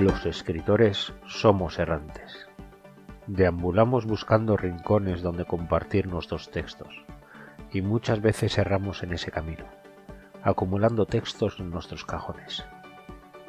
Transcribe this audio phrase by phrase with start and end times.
[0.00, 2.48] Los escritores somos errantes.
[3.26, 6.88] Deambulamos buscando rincones donde compartir nuestros textos,
[7.70, 9.66] y muchas veces erramos en ese camino,
[10.42, 12.64] acumulando textos en nuestros cajones.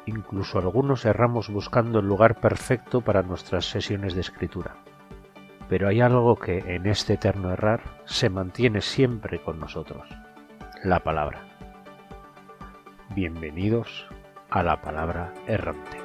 [0.04, 4.76] Incluso algunos erramos buscando el lugar perfecto para nuestras sesiones de escritura.
[5.70, 10.06] Pero hay algo que en este eterno errar se mantiene siempre con nosotros,
[10.84, 11.46] la palabra.
[13.14, 14.06] Bienvenidos
[14.50, 16.01] a la palabra errante.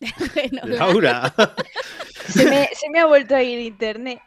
[0.34, 1.34] Bueno, Laura.
[2.28, 4.20] Se me, se me ha vuelto a ir internet.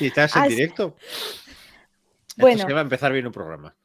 [0.00, 0.96] ¿Y estás en directo?
[2.36, 2.56] Bueno.
[2.56, 3.76] Esto se va a empezar bien un programa.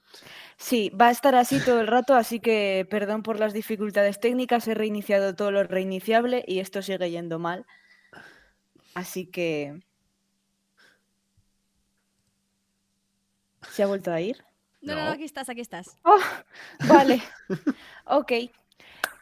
[0.57, 4.67] Sí, va a estar así todo el rato, así que perdón por las dificultades técnicas.
[4.67, 7.65] He reiniciado todo lo reiniciable y esto sigue yendo mal.
[8.93, 9.81] Así que.
[13.69, 14.43] ¿Se ha vuelto a ir?
[14.81, 15.05] no, no, No.
[15.07, 15.97] no, aquí estás, aquí estás.
[16.03, 16.19] Oh,
[16.87, 17.21] vale.
[18.05, 18.31] ok.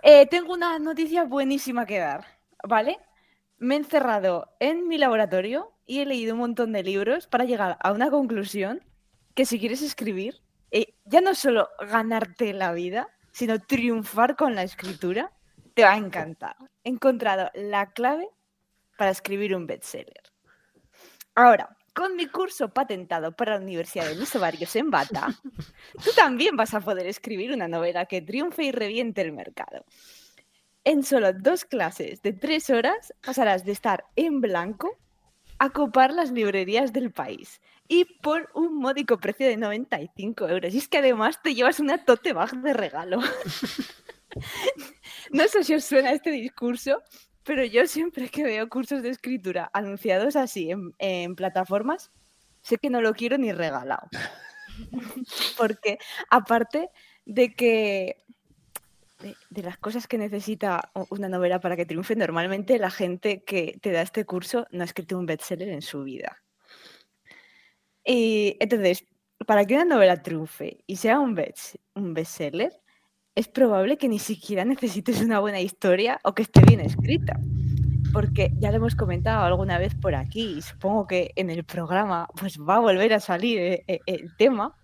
[0.02, 2.26] Eh, tengo una noticia buenísima que dar,
[2.64, 3.00] ¿vale?
[3.58, 7.78] Me he encerrado en mi laboratorio y he leído un montón de libros para llegar
[7.82, 8.82] a una conclusión
[9.36, 10.42] que si quieres escribir,
[10.72, 15.32] eh, ya no solo ganarte la vida, sino triunfar con la escritura,
[15.74, 16.56] te va a encantar.
[16.84, 18.30] He encontrado la clave
[18.98, 20.24] para escribir un bestseller.
[21.36, 25.36] Ahora, con mi curso patentado para la Universidad de Mis Ovarios en Bata,
[26.02, 29.84] tú también vas a poder escribir una novela que triunfe y reviente el mercado.
[30.86, 34.98] En solo dos clases de tres horas pasarás de estar en blanco
[35.58, 37.60] a copar las librerías del país.
[37.90, 40.74] Y por un módico precio de 95 euros.
[40.74, 43.20] Y es que además te llevas una tote bag de regalo.
[45.32, 47.04] no sé si os suena este discurso,
[47.44, 52.12] pero yo siempre que veo cursos de escritura anunciados así en, en plataformas,
[52.62, 54.08] sé que no lo quiero ni regalado.
[55.58, 55.98] Porque
[56.30, 56.90] aparte
[57.26, 58.18] de que
[59.20, 63.78] de, de las cosas que necesita una novela para que triunfe, normalmente la gente que
[63.82, 66.42] te da este curso no ha escrito un bestseller en su vida.
[68.06, 69.06] Y entonces,
[69.46, 72.72] para que una novela triunfe y sea un, best, un bestseller,
[73.40, 77.40] es probable que ni siquiera necesites una buena historia o que esté bien escrita.
[78.12, 82.28] Porque ya lo hemos comentado alguna vez por aquí y supongo que en el programa
[82.38, 84.76] pues va a volver a salir eh, eh, el tema.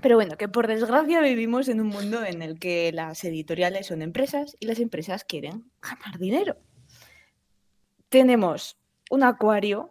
[0.00, 4.02] Pero bueno, que por desgracia vivimos en un mundo en el que las editoriales son
[4.02, 6.58] empresas y las empresas quieren ganar dinero.
[8.08, 8.78] Tenemos
[9.10, 9.90] un acuario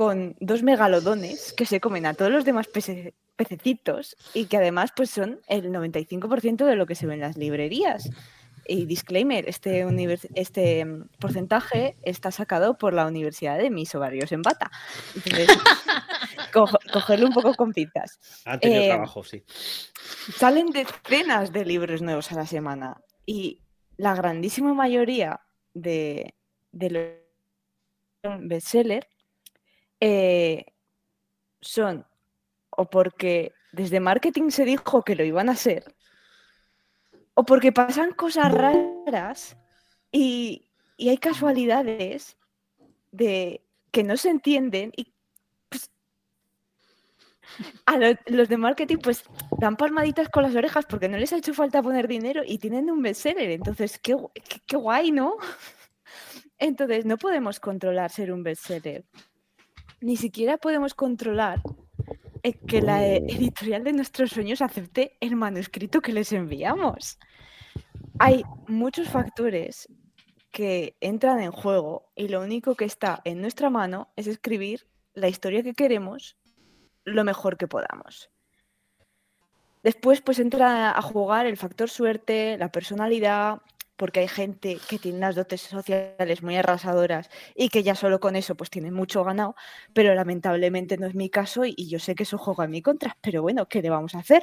[0.00, 4.92] con dos megalodones que se comen a todos los demás pece- pececitos y que además
[4.96, 8.08] pues son el 95% de lo que se ve en las librerías.
[8.66, 9.86] Y disclaimer, este,
[10.36, 14.70] este mm, porcentaje está sacado por la Universidad de Mis Ovarios en Bata.
[15.14, 15.48] Entonces,
[16.94, 18.18] cogerlo un poco con pinzas.
[18.46, 19.44] Han tenido Eh, trabajo, sí.
[20.34, 23.60] Salen decenas de libros nuevos a la semana y
[23.98, 25.40] la grandísima mayoría
[25.74, 26.34] de,
[26.72, 26.90] de
[28.22, 29.06] los bestseller
[30.00, 30.64] eh,
[31.60, 32.06] son
[32.70, 35.94] o porque desde marketing se dijo que lo iban a ser
[37.34, 39.56] o porque pasan cosas raras
[40.12, 42.36] y, y hay casualidades
[43.12, 43.62] de
[43.92, 45.12] que no se entienden y
[45.68, 45.90] pues,
[47.86, 49.24] a lo- los de marketing pues
[49.58, 52.90] dan palmaditas con las orejas porque no les ha hecho falta poner dinero y tienen
[52.90, 53.50] un bestseller.
[53.50, 55.36] Entonces, qué, qué- qué guay, ¿no?
[56.58, 59.04] Entonces, no podemos controlar ser un bestseller.
[60.00, 61.60] Ni siquiera podemos controlar
[62.42, 67.18] eh, que la e- editorial de nuestros sueños acepte el manuscrito que les enviamos.
[68.18, 69.88] Hay muchos factores
[70.50, 75.28] que entran en juego y lo único que está en nuestra mano es escribir la
[75.28, 76.36] historia que queremos
[77.04, 78.30] lo mejor que podamos.
[79.82, 83.62] Después, pues entra a jugar el factor suerte, la personalidad,
[84.00, 88.34] porque hay gente que tiene unas dotes sociales muy arrasadoras y que ya solo con
[88.34, 89.54] eso pues tiene mucho ganado,
[89.92, 93.18] pero lamentablemente no es mi caso y, yo sé que eso juega en mi contra,
[93.20, 94.42] pero bueno, ¿qué le vamos a hacer?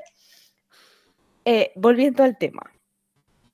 [1.44, 2.72] Eh, volviendo al tema.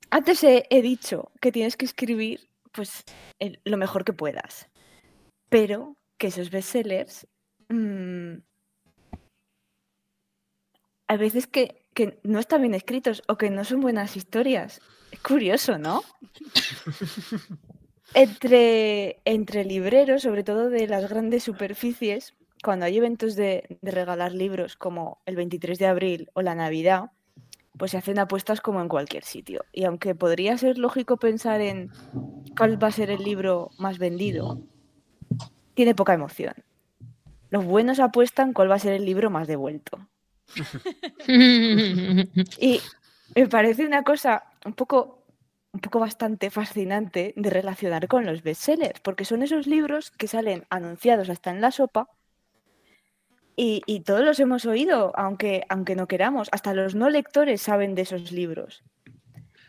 [0.09, 3.05] Antes he, dicho que tienes que escribir pues
[3.63, 4.67] lo mejor que puedas,
[5.47, 7.25] pero que esos bestsellers
[7.69, 8.33] mm,
[11.07, 14.81] a veces que no están bien escritos o que no son buenas historias.
[15.13, 16.03] Es curioso, ¿no?
[18.15, 22.33] Entre, entre libreros, sobre todo de las grandes superficies,
[22.63, 27.11] cuando hay eventos de, de regalar libros como el 23 de abril o la Navidad,
[27.77, 29.65] pues se hacen apuestas como en cualquier sitio.
[29.71, 31.91] Y aunque podría ser lógico pensar en
[32.57, 34.63] cuál va a ser el libro más vendido,
[35.75, 36.55] tiene poca emoción.
[37.51, 40.07] Los buenos apuestan cuál va a ser el libro más devuelto.
[41.27, 42.81] y
[43.35, 45.23] me parece una cosa un poco,
[45.71, 50.65] un poco bastante fascinante de relacionar con los bestsellers, porque son esos libros que salen
[50.69, 52.09] anunciados hasta en la sopa
[53.55, 56.49] y, todos los hemos oído, aunque, aunque no queramos.
[56.51, 58.83] Hasta los no lectores saben de esos libros.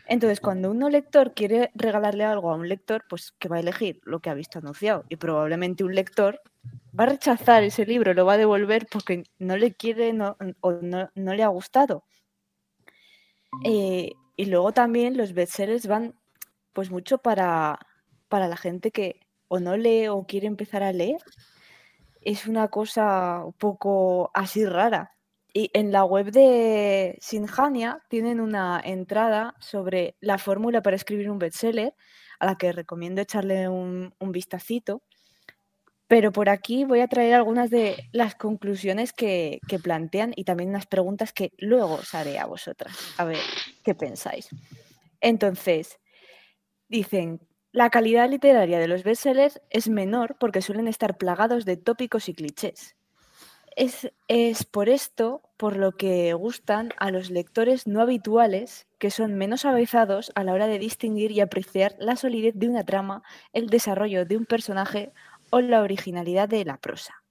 [0.07, 3.59] Entonces, cuando un no lector quiere regalarle algo a un lector, pues que va a
[3.59, 5.03] elegir lo que ha visto anunciado.
[5.09, 6.41] Y probablemente un lector
[6.97, 10.13] va a rechazar ese libro, lo va a devolver porque no le quiere
[10.61, 12.03] o no, le ha gustado.
[13.63, 16.15] Eh, y luego también los bestsellers van
[16.73, 17.79] pues mucho para,
[18.27, 21.21] para la gente que o no lee o quiere empezar a leer.
[22.21, 25.11] Es una cosa un poco así rara.
[25.53, 31.39] Y en la web de Sinjania tienen una entrada sobre la fórmula para escribir un
[31.39, 31.93] bestseller,
[32.39, 35.01] a la que recomiendo echarle un, un vistacito.
[36.07, 40.85] Pero por aquí voy a traer algunas de las conclusiones que, plantean y también unas
[40.85, 42.95] preguntas que luego os haré a vosotras.
[43.17, 43.39] A ver
[43.83, 44.49] qué pensáis.
[45.19, 45.99] Entonces,
[46.87, 47.41] dicen,
[47.71, 52.33] la calidad literaria de los bestsellers es menor porque suelen estar plagados de tópicos y
[52.33, 52.95] clichés.
[53.75, 59.35] Es, es, por esto por lo que gustan a los lectores no habituales, que son
[59.35, 63.67] menos avezados a la hora de distinguir y apreciar la solidez de una trama, el
[63.67, 65.11] desarrollo de un personaje
[65.55, 67.23] o la originalidad de la prosa.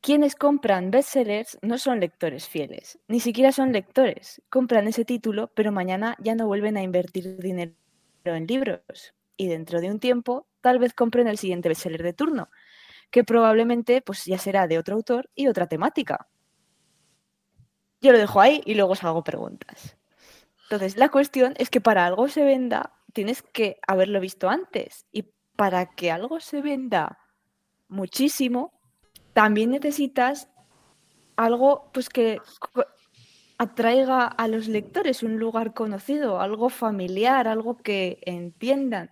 [0.00, 4.40] Quienes compran bestsellers no son lectores fieles, ni siquiera son lectores.
[4.48, 7.74] Compran ese título, pero mañana ya no vuelven a invertir dinero
[8.24, 9.14] en libros.
[9.36, 12.48] Y dentro de un tiempo, tal vez compren el siguiente bestseller de turno,
[13.10, 16.28] que probablemente pues ya será de otro autor y otra temática.
[18.00, 19.98] Yo lo dejo ahí y luego os hago preguntas.
[20.62, 25.04] Entonces, la cuestión es que para algo se venda, tienes que haberlo visto antes.
[25.12, 27.18] Y para que algo se venda
[27.88, 28.72] muchísimo,
[29.32, 30.48] también necesitas
[31.34, 32.40] algo pues que
[33.58, 39.10] atraiga a los lectores, un lugar conocido, algo familiar, algo que entiendan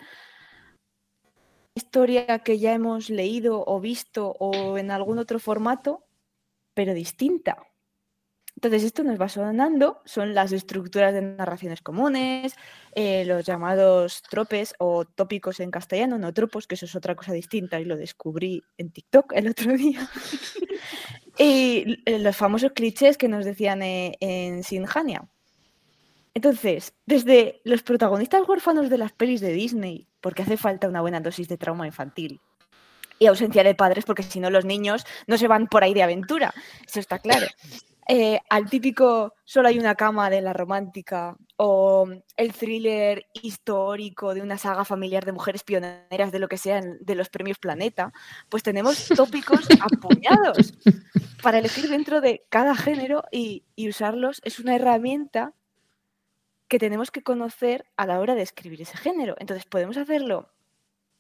[1.75, 6.05] historia que ya hemos leído o visto o en algún otro formato,
[6.75, 7.59] pero distinta.
[8.57, 12.55] Entonces, esto nos va sonando, son las estructuras de narraciones comunes,
[12.95, 17.35] eh, los llamados tropes o tópicos en castellano, no tropos, que eso es otra cosa
[17.35, 20.09] distinta y lo descubrí en TikTok el otro día.
[21.39, 25.29] y los famosos clichés que nos decían eh, en Sinjania.
[26.33, 31.21] Entonces, desde los protagonistas huérfanos de las pelis de Disney, porque hace falta una buena
[31.21, 32.41] dosis de trauma infantil,
[33.19, 36.03] y ausencia de padres, porque si no los niños no se van por ahí de
[36.03, 36.55] aventura,
[36.87, 37.47] eso está claro.
[38.09, 44.43] Eh, al típico solo hay una cama de la romántica o el thriller histórico de
[44.43, 48.13] una saga familiar de mujeres pioneras de lo que sean de los premios Planeta,
[48.49, 50.75] pues tenemos tópicos apoyados
[51.43, 55.53] para elegir dentro de cada género y usarlos es una herramienta
[56.69, 59.37] que tenemos que conocer a la hora de escribir ese género.
[59.39, 60.51] Entonces podemos hacerlo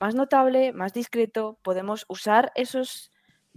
[0.00, 3.12] más notable, más discreto, podemos usar esos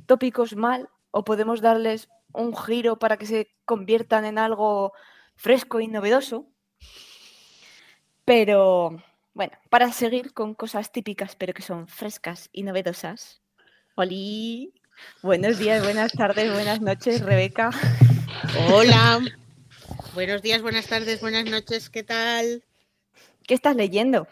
[0.06, 4.94] tópicos mal o podemos darles un giro para que se conviertan en algo
[5.36, 6.47] fresco y novedoso.
[8.25, 9.01] Pero
[9.34, 13.41] bueno, para seguir con cosas típicas pero que son frescas y novedosas.
[13.96, 14.74] Oli,
[15.22, 17.72] buenos días, buenas tardes, buenas noches, Rebeca.
[18.72, 19.19] Hola.
[20.13, 22.63] Buenos días, buenas tardes, buenas noches, ¿qué tal?
[23.46, 24.27] ¿Qué estás leyendo?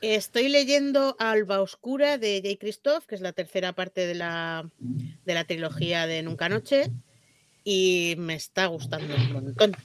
[0.00, 2.58] Estoy leyendo Alba Oscura de J.
[2.58, 6.90] Christoph, que es la tercera parte de la, de la trilogía de Nunca Noche,
[7.64, 9.76] y me está gustando un montón.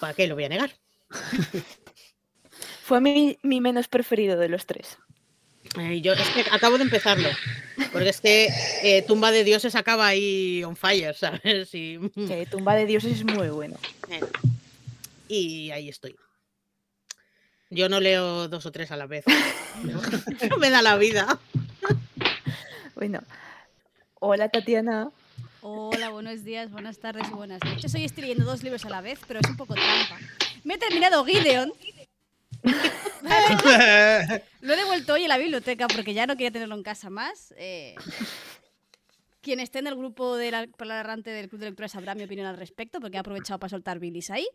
[0.00, 0.72] ¿Para qué lo voy a negar?
[2.84, 4.98] Fue mi, mi menos preferido de los tres.
[6.02, 7.28] yo es que acabo de empezarlo.
[7.92, 8.48] Porque es que
[8.82, 11.68] eh, Tumba de Dioses acaba ahí on fire, ¿sabes?
[11.70, 11.98] Sí,
[12.50, 13.76] Tumba de Dioses es muy bueno.
[14.10, 14.20] Eh,
[15.28, 16.14] y ahí estoy.
[17.70, 19.24] Yo no leo dos o tres a la vez.
[19.82, 21.38] no me da la vida.
[22.94, 23.20] Bueno.
[24.20, 25.10] Hola Tatiana.
[25.66, 27.94] Hola, buenos días, buenas tardes y buenas noches.
[27.94, 30.18] Hoy estoy leyendo dos libros a la vez, pero es un poco trampa.
[30.62, 31.72] Me he terminado Gideon
[34.60, 37.54] Lo he devuelto hoy en la biblioteca porque ya no quería tenerlo en casa más.
[37.56, 37.94] Eh.
[39.44, 42.24] Quien esté en el grupo de la palabra errante del Club de Lectura sabrá mi
[42.24, 44.46] opinión al respecto, porque he aprovechado para soltar bilis ahí.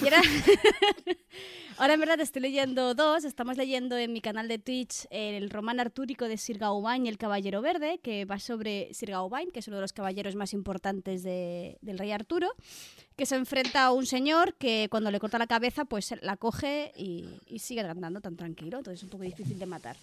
[0.00, 0.22] Y ahora,
[1.94, 3.24] en verdad estoy leyendo dos.
[3.24, 7.18] Estamos leyendo en mi canal de Twitch el román artúrico de Sir Gawain y el
[7.18, 11.24] Caballero Verde, que va sobre Sir Gawain, que es uno de los caballeros más importantes
[11.24, 12.48] de- del rey Arturo,
[13.16, 16.92] que se enfrenta a un señor que cuando le corta la cabeza, pues la coge
[16.96, 18.78] y, y sigue andando tan tranquilo.
[18.78, 19.96] Entonces es un poco difícil de matar.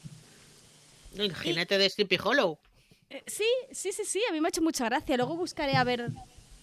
[1.16, 2.58] El jinete de Sleepy Hollow.
[3.14, 5.16] Eh, sí, sí, sí, sí, a mí me ha hecho mucha gracia.
[5.18, 6.12] Luego buscaré a ver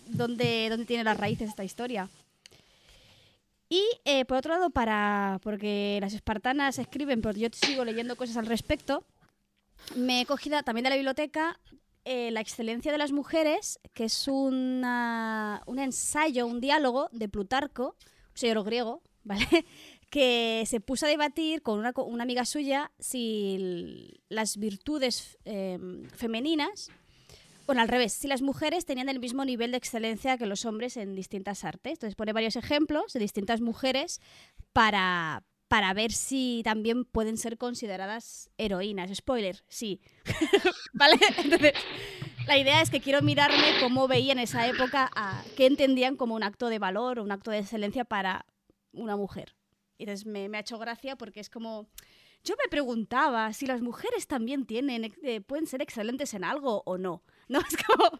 [0.08, 2.08] dónde, dónde tiene las raíces esta historia.
[3.68, 8.36] Y eh, por otro lado, para porque las espartanas escriben, pero yo sigo leyendo cosas
[8.36, 9.04] al respecto,
[9.94, 11.58] me he cogido también de la biblioteca
[12.04, 17.94] eh, La excelencia de las mujeres, que es una- un ensayo, un diálogo de Plutarco,
[18.30, 19.64] un señor griego, ¿vale?
[20.10, 25.78] Que se puso a debatir con una, una amiga suya si las virtudes eh,
[26.14, 26.90] femeninas,
[27.66, 30.96] bueno, al revés, si las mujeres tenían el mismo nivel de excelencia que los hombres
[30.96, 31.92] en distintas artes.
[31.92, 34.20] Entonces pone varios ejemplos de distintas mujeres
[34.72, 39.14] para, para ver si también pueden ser consideradas heroínas.
[39.14, 40.00] Spoiler, sí.
[40.92, 41.16] ¿Vale?
[41.38, 41.74] Entonces,
[42.48, 45.08] la idea es que quiero mirarme cómo veían en esa época,
[45.56, 48.46] qué entendían como un acto de valor o un acto de excelencia para
[48.92, 49.54] una mujer.
[50.00, 51.86] Y entonces me, me ha hecho gracia porque es como...
[52.42, 56.96] Yo me preguntaba si las mujeres también tienen, eh, pueden ser excelentes en algo o
[56.96, 57.22] no.
[57.48, 57.58] ¿No?
[57.68, 58.18] Es como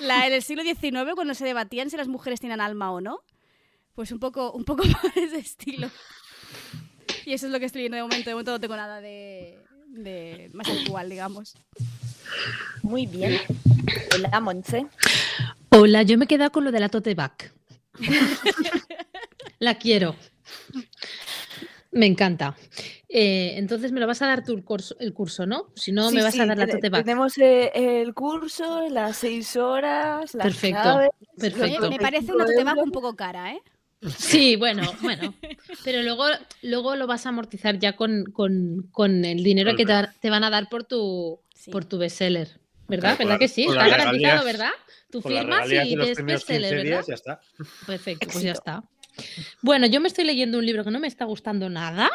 [0.00, 3.20] la, en el siglo XIX cuando se debatían si las mujeres tienen alma o no.
[3.94, 5.90] Pues un poco, un poco por ese estilo.
[7.24, 8.28] Y eso es lo que estoy viendo de momento.
[8.28, 11.54] De momento no tengo nada de, de más actual, digamos.
[12.82, 13.40] Muy bien.
[14.14, 14.88] Hola, Monse.
[15.70, 17.50] Hola, yo me he quedado con lo de la tote bag.
[19.58, 20.16] la quiero.
[21.94, 22.56] Me encanta.
[23.08, 25.68] Eh, entonces me lo vas a dar tú el curso, el curso ¿no?
[25.76, 27.04] Si no, Sí, me vas a dar la tote bag.
[27.04, 27.70] Tenemos eh,
[28.02, 31.88] el curso, las seis horas, las Perfecto, claves, perfecto.
[31.90, 33.60] me parece 25 una tote bag un poco cara, ¿eh?
[34.18, 35.32] Sí, bueno, bueno.
[35.84, 36.24] Pero luego,
[36.62, 40.44] luego lo vas a amortizar ya con, con- con el dinero que te, te van
[40.44, 41.70] a dar por tu, Sí.
[41.70, 42.58] por tu bestseller.
[42.86, 43.16] ¿Verdad?
[43.16, 43.62] Claro, ¿Verdad la- que sí?
[43.64, 44.70] Está garantizado, regalías- ¿verdad?
[45.10, 46.84] Tú firmas y 15 bestseller, ¿verdad?
[46.84, 47.40] días ya está.
[47.86, 48.82] Perfecto, pues ya está.
[49.62, 52.10] Bueno, yo me estoy leyendo un libro que no me está gustando nada,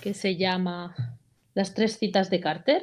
[0.00, 0.94] que se llama
[1.54, 2.82] Las tres citas de Carter.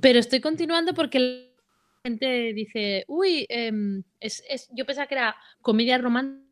[0.00, 1.42] Pero estoy continuando porque la
[2.04, 6.46] gente dice, uy, em, es, es- yo pensaba que era comedia romántica.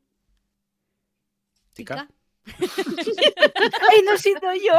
[1.72, 2.08] Tica.
[2.48, 4.78] ¡Ay, no he sido yo!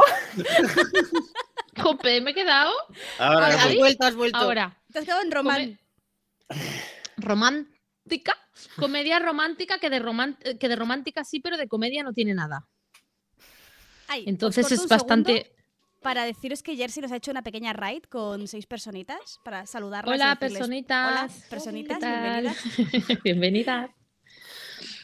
[1.82, 2.72] Jope, me he quedado
[3.18, 4.38] Ahora, Ahora, Has vuelto, has vuelto.
[4.38, 4.76] ahora.
[4.92, 5.78] Te has quedado en román.
[8.10, 8.36] Romántica,
[8.76, 12.66] comedia romántica que de, román- que de romántica sí, pero de comedia no tiene nada.
[14.08, 15.52] Ay, Entonces es bastante...
[16.02, 20.14] Para deciros que Jersey nos ha hecho una pequeña raid con seis personitas para saludarlas.
[20.14, 21.08] Hola, decirles, personitas.
[21.12, 23.22] Hola, personitas, bienvenidas.
[23.22, 23.90] Bienvenidas.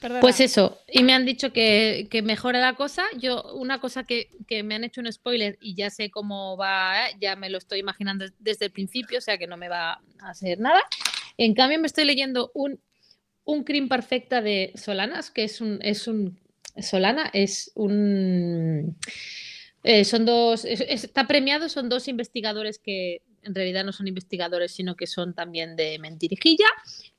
[0.01, 0.21] Perdona.
[0.23, 3.05] Pues eso, y me han dicho que, que mejora la cosa.
[3.19, 7.09] Yo, una cosa que, que me han hecho un spoiler y ya sé cómo va,
[7.09, 7.17] ¿eh?
[7.21, 10.31] ya me lo estoy imaginando desde el principio, o sea que no me va a
[10.31, 10.83] hacer nada.
[11.37, 12.81] En cambio, me estoy leyendo un,
[13.47, 16.39] un Crim Perfecta de Solanas, que es un, es un
[16.79, 18.97] Solana, es un
[19.83, 24.09] eh, son dos, es- es- está premiado, son dos investigadores que en realidad no son
[24.09, 26.67] investigadores, sino que son también de mentirijilla.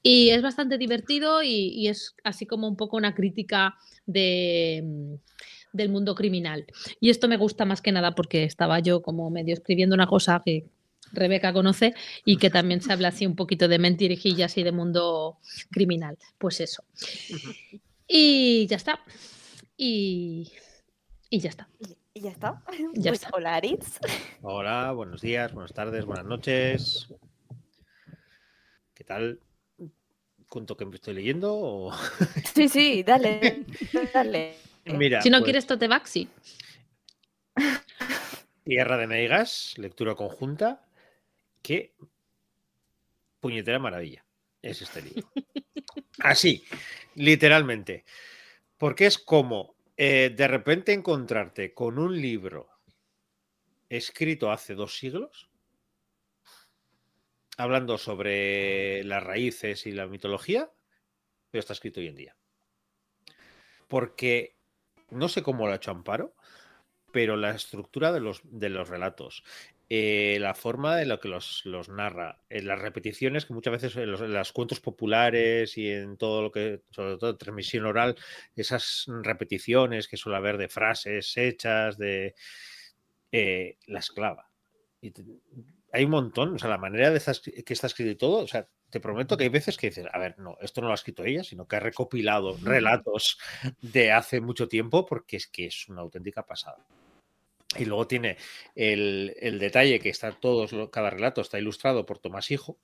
[0.03, 5.17] Y es bastante divertido y, y es así como un poco una crítica de,
[5.71, 6.65] del mundo criminal.
[6.99, 10.41] Y esto me gusta más que nada porque estaba yo como medio escribiendo una cosa
[10.45, 10.65] que
[11.13, 11.93] Rebeca conoce
[12.25, 15.37] y que también se habla así un poquito de mentirijillas y de mundo
[15.71, 16.17] criminal.
[16.37, 16.83] Pues eso.
[18.07, 18.99] Y ya está.
[19.75, 20.51] Y,
[21.29, 21.67] y ya está.
[22.13, 22.61] Y ya está.
[22.93, 23.29] Ya Pues, está.
[23.33, 23.99] Hola, Aritz.
[24.41, 27.07] Hola, buenos días, buenas tardes, buenas noches.
[28.93, 29.39] ¿Qué tal?
[30.49, 31.53] ¿Cuento que me estoy leyendo?
[31.53, 31.91] o-
[32.55, 33.65] Sí, sí, dale.
[34.13, 34.55] Dale.
[34.85, 36.29] Mira, si no pues, quieres tote bag, sí.
[38.63, 40.81] Tierra de Meigas, lectura conjunta.
[41.67, 41.93] Qué
[43.41, 44.25] puñetera maravilla
[44.61, 45.29] es este libro.
[46.19, 46.63] Así,
[47.15, 48.05] literalmente.
[48.77, 52.69] Porque es como eh, de repente encontrarte con un libro
[53.89, 55.49] escrito hace dos siglos,
[57.57, 60.71] hablando sobre las raíces y la mitología,
[61.51, 62.37] pero está escrito hoy en día.
[63.89, 64.55] Porque
[65.09, 66.33] no sé cómo lo ha hecho Amparo,
[67.11, 69.43] pero la estructura de los, de los relatos,
[69.89, 73.95] eh, la forma de lo que los, los narra, eh, las repeticiones que muchas veces
[73.95, 77.85] en los, en los cuentos populares y en todo lo que, sobre todo en transmisión
[77.85, 78.15] oral,
[78.55, 82.35] esas repeticiones que suele haber de frases hechas, de
[83.31, 84.01] eh, la.
[85.01, 85.23] Y te-
[85.93, 87.21] hay un montón, o sea, la manera de
[87.65, 90.19] que está escrito y todo, o sea, te prometo que hay veces que dices, a
[90.19, 93.39] ver, no, esto no lo ha escrito ella, sino que ha recopilado relatos
[93.81, 96.85] de hace mucho tiempo porque es que es una auténtica pasada.
[97.77, 98.37] Y luego tiene
[98.75, 102.77] el, el detalle que está todos, cada relato está ilustrado por Tomás Hijo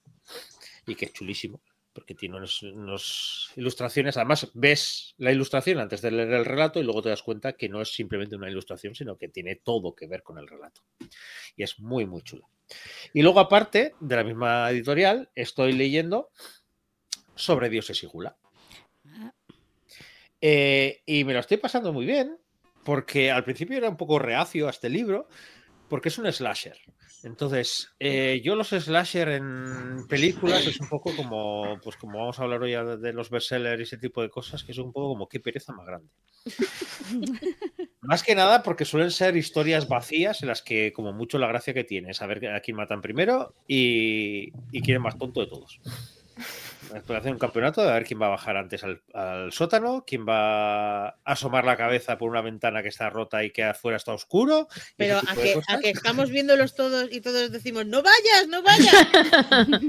[0.85, 1.61] y que es chulísimo,
[1.93, 4.17] porque tiene unos, unos ilustraciones.
[4.17, 7.69] Además, ves la ilustración antes de leer el relato y luego te das cuenta que
[7.69, 10.81] no es simplemente una ilustración, sino que tiene todo que ver con el relato.
[11.55, 12.49] Y es muy, muy chulo.
[13.13, 16.29] Y luego, aparte de la misma editorial, estoy leyendo
[17.35, 18.37] sobre dioses y gula.
[20.41, 22.37] Eh, y me lo estoy pasando muy bien,
[22.83, 25.27] porque al principio era un poco reacio a este libro,
[25.89, 26.77] porque es un slasher.
[27.23, 32.43] Entonces, eh, yo los slasher en películas es un poco como, pues como vamos a
[32.43, 35.29] hablar hoy de los bestsellers y ese tipo de cosas, que es un poco como
[35.29, 36.09] qué pereza más grande.
[38.01, 41.73] Más que nada porque suelen ser historias vacías en las que como mucho la gracia
[41.73, 45.47] que tiene es saber a quién matan primero y, y quién es más tonto de
[45.47, 45.79] todos.
[46.91, 50.03] Después hacer un campeonato de a ver quién va a bajar antes al, al sótano,
[50.05, 53.97] quién va a asomar la cabeza por una ventana que está rota y que afuera
[53.97, 54.67] está oscuro.
[54.97, 55.75] Pero a que, cosas.
[55.75, 58.93] a que estamos viéndolos todos y todos decimos, no vayas, no vayas.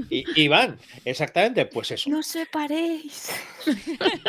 [0.09, 2.09] Y, y van, exactamente, pues eso.
[2.09, 3.31] No separéis.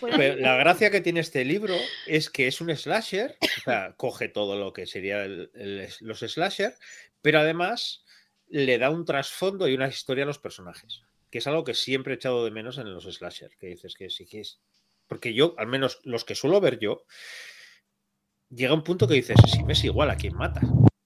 [0.00, 1.74] Pero la gracia que tiene este libro
[2.06, 6.20] es que es un slasher, o sea, coge todo lo que sería el- el- los
[6.20, 6.74] slasher,
[7.22, 8.04] pero además
[8.48, 12.14] le da un trasfondo y una historia a los personajes, que es algo que siempre
[12.14, 14.60] he echado de menos en los slasher, que dices que sí que es...
[15.06, 17.04] Porque yo, al menos los que suelo ver yo,
[18.50, 20.60] llega un punto que dices, si me es igual a quién mata.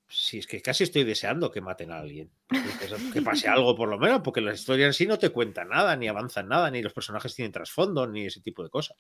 [0.09, 2.31] Si es que casi estoy deseando que maten a alguien.
[2.51, 5.65] Dices, Que pase algo por lo menos, porque la historia en sí no te cuenta
[5.65, 8.97] nada, ni avanza nada, ni los personajes tienen trasfondo, ni ese tipo de cosas.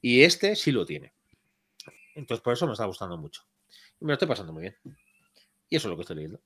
[0.00, 1.12] Y este sí lo tiene.
[2.14, 3.42] Entonces por eso me está gustando mucho.
[4.00, 4.76] Y me lo estoy pasando muy bien.
[5.68, 6.40] Y eso es lo que estoy leyendo.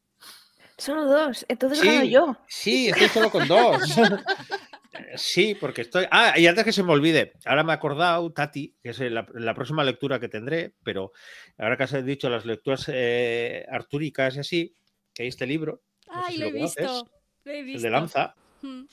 [0.77, 1.45] Solo dos.
[1.49, 1.87] Entonces Sí.
[1.87, 2.37] gano yo.
[2.49, 3.79] Sí, estoy solo con dos.
[5.17, 6.07] Sí, porque estoy.
[6.11, 9.27] Ah, y antes que se me olvide, ahora me he acordado, Tati, que es la,
[9.35, 11.11] la próxima lectura que tendré, pero
[11.59, 14.75] ahora que has dicho las lecturas eh, artúricas y así,
[15.13, 17.09] que hay este libro, No Ay, si lo he visto.
[17.45, 18.85] Lo he el de Lanza, Mm.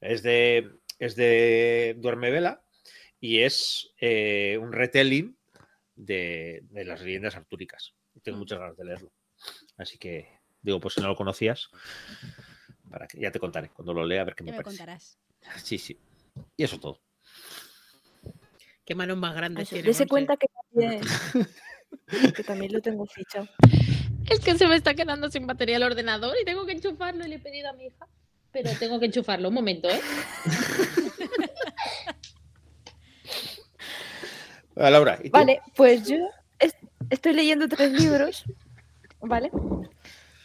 [0.00, 2.62] es de, es de Duerme Vela
[3.20, 5.36] y es eh, un retelling
[5.94, 7.92] de, de las leyendas artúricas.
[8.22, 8.40] Tengo Mm.
[8.40, 9.12] muchas ganas de leerlo.
[9.76, 10.35] Así que
[10.66, 11.70] digo, pues si no lo conocías,
[12.90, 14.78] para que ya te contaré cuando lo lea a ver qué Ya me me parece.
[14.78, 15.18] contarás.
[15.64, 15.98] Sí, sí.
[16.56, 17.00] Y eso todo.
[18.84, 19.86] Qué manos más grandes tiene.
[19.86, 21.00] Dese cuenta que también,
[22.36, 23.48] que también lo tengo fichado.
[24.28, 27.28] Es que se me está quedando sin batería el ordenador y tengo que enchufarlo y
[27.28, 28.06] le he pedido a mi hija.
[28.52, 29.48] Pero tengo que enchufarlo.
[29.48, 30.00] Un momento, ¿eh?
[34.76, 35.38] Ah, Laura, ¿y tú?
[35.38, 36.16] Vale, pues yo
[36.58, 36.76] es-
[37.08, 38.44] estoy leyendo tres libros,
[39.20, 39.50] ¿vale?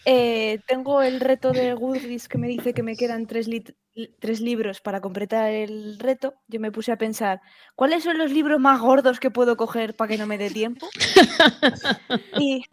[0.06, 4.16] Eh, tengo el reto de Goodreads que me dice que me quedan tres, lit- li-
[4.20, 6.34] tres libros para completar el reto.
[6.48, 7.40] Yo me puse a pensar,
[7.76, 10.90] ¿cuáles son los libros más gordos que puedo coger para que no me dé tiempo?
[12.40, 12.64] y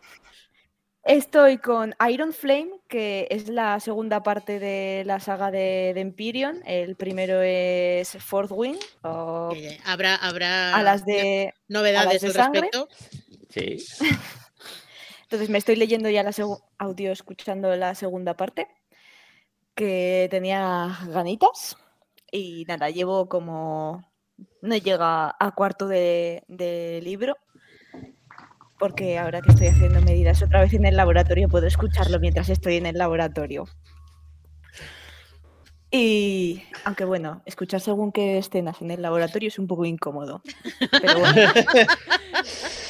[1.05, 6.63] estoy con Iron Flame, que es la segunda parte de la saga de, de Empyrean.
[6.67, 12.61] El primero es Fourth Wing, o Habrá, habrá a las de novedades de al sangre.
[12.73, 12.89] respecto.
[13.51, 13.85] Sí.
[15.29, 16.33] Entonces me estoy leyendo ya la
[16.79, 18.67] audio, escuchando la segunda parte,
[19.75, 21.77] que tenía ganitas.
[22.33, 24.11] Y nada, llevo como...
[24.63, 27.37] No llega a cuarto de, de libro,
[28.79, 32.77] porque ahora que estoy haciendo medidas otra vez en el laboratorio, puedo escucharlo mientras estoy
[32.77, 33.67] en el laboratorio.
[35.91, 40.41] Y aunque bueno, escuchar según qué escenas en el laboratorio es un poco incómodo.
[40.91, 41.53] Pero bueno.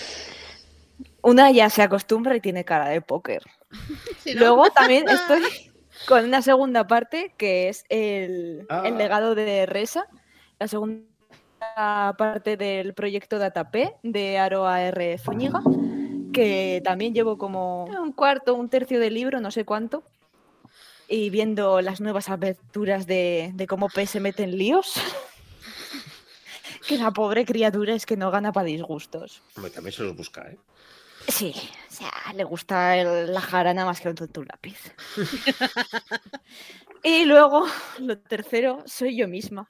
[1.22, 3.42] Una ya se acostumbra y tiene cara de póker.
[4.26, 5.42] No- Luego también estoy
[6.06, 8.82] con una segunda parte que es el, Ah.
[8.84, 10.06] el legado de Resa,
[10.58, 11.04] la segunda
[12.16, 15.18] parte del proyecto DataP de Aroa R.
[15.18, 15.60] Zúñiga,
[16.32, 20.04] que también llevo como un cuarto, un tercio del libro, no sé cuánto,
[21.08, 24.94] y viendo las nuevas aventuras de, de cómo P se mete en líos.
[26.86, 29.42] que la pobre criatura es que no gana para disgustos.
[29.56, 30.58] Hombre, también se los busca, ¿eh?
[31.28, 31.52] Sí,
[31.88, 34.78] o sea, le gusta el- la jarana más que un tonto lápiz.
[37.02, 37.66] y luego,
[37.98, 39.68] lo tercero, soy yo misma.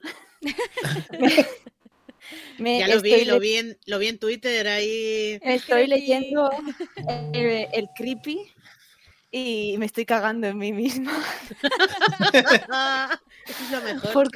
[1.18, 1.20] Me-
[2.58, 5.38] me Ya lo vi, lo vi, en, lo vi en Twitter ahí.
[5.42, 6.50] Estoy leyendo
[7.32, 8.38] el, el creepy
[9.30, 11.12] y me estoy cagando en mí misma.
[13.48, 14.10] Es.
[14.12, 14.30] ¿Por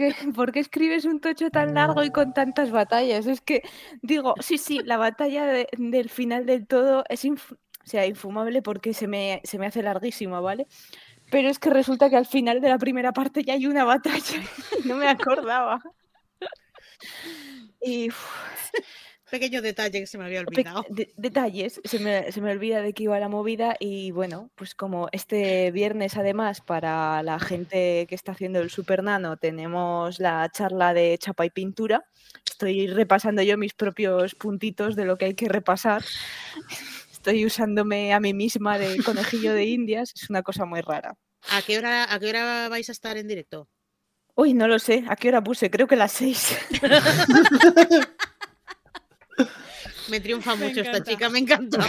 [0.53, 3.27] qué, escribes un tocho tan largo y con tantas batallas?
[3.27, 3.62] Es que
[4.01, 7.25] digo, sí, sí, la batalla de- del final del todo es
[7.85, 10.66] sea, infumable porque se me, se me hace larguísima, ¿vale?
[11.31, 14.20] Pero es que resulta que al final de la primera parte ya hay una batalla.
[14.85, 15.81] No me acordaba.
[17.81, 18.11] Y
[19.33, 20.85] Pequeño detalle que se me había pe- olvidado.
[20.90, 24.75] de- detalles, se me, se me olvida de qué iba la movida y bueno, pues
[24.75, 30.51] como este viernes además para la gente que está haciendo el Super Nano tenemos la
[30.53, 32.05] charla de chapa y pintura,
[32.47, 36.05] estoy repasando yo mis propios puntitos de lo que hay que repasar.
[37.11, 41.16] Estoy usándome a mí misma de conejillo de indias, es una cosa muy rara.
[41.51, 43.66] ¿A qué hora, a qué hora vais a estar en directo?
[44.35, 45.71] Uy, no lo sé, ¿a qué hora puse?
[45.71, 46.55] Creo que las seis.
[50.12, 51.79] Me triunfa Me mucho esta chica, me encanta.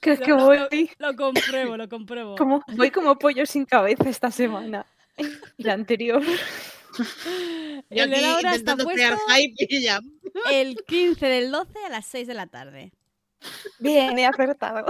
[0.00, 2.34] Creo que Lo- lo- voy Lo compruebo, lo compruebo.
[2.36, 4.86] como, voy como pollo sin cabeza esta semana.
[5.58, 6.22] Y la anterior.
[6.22, 6.34] Yo
[7.90, 10.00] El aquí Laura está intentando crear puesto hype y ya.
[10.50, 12.92] el 15 del 12 a las 6 de la tarde.
[13.78, 14.86] Bien, he acertado.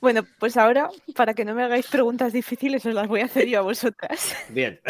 [0.00, 3.46] Bueno, pues ahora, para que no me hagáis preguntas difíciles, os las voy a hacer
[3.48, 4.34] yo a vosotras.
[4.48, 4.80] Bien.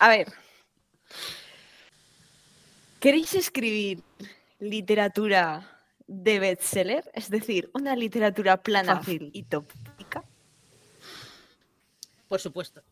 [0.00, 0.26] A ver.
[3.00, 4.02] ¿Queréis escribir
[4.58, 7.04] literatura de bestseller?
[7.14, 9.30] Es decir, una literatura plana Fácil.
[9.32, 10.24] y tópica.
[12.26, 12.82] Por supuesto.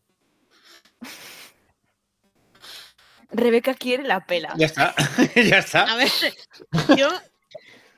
[3.29, 4.53] Rebeca quiere la pela.
[4.57, 4.95] Ya está.
[5.35, 5.95] ya A está.
[5.95, 6.09] ver,
[6.97, 7.09] yo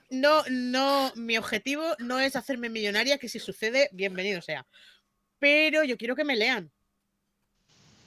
[0.10, 4.65] no, no, mi objetivo no es hacerme millonaria, que si sucede, bienvenido sea.
[5.38, 6.72] Pero yo quiero que me lean.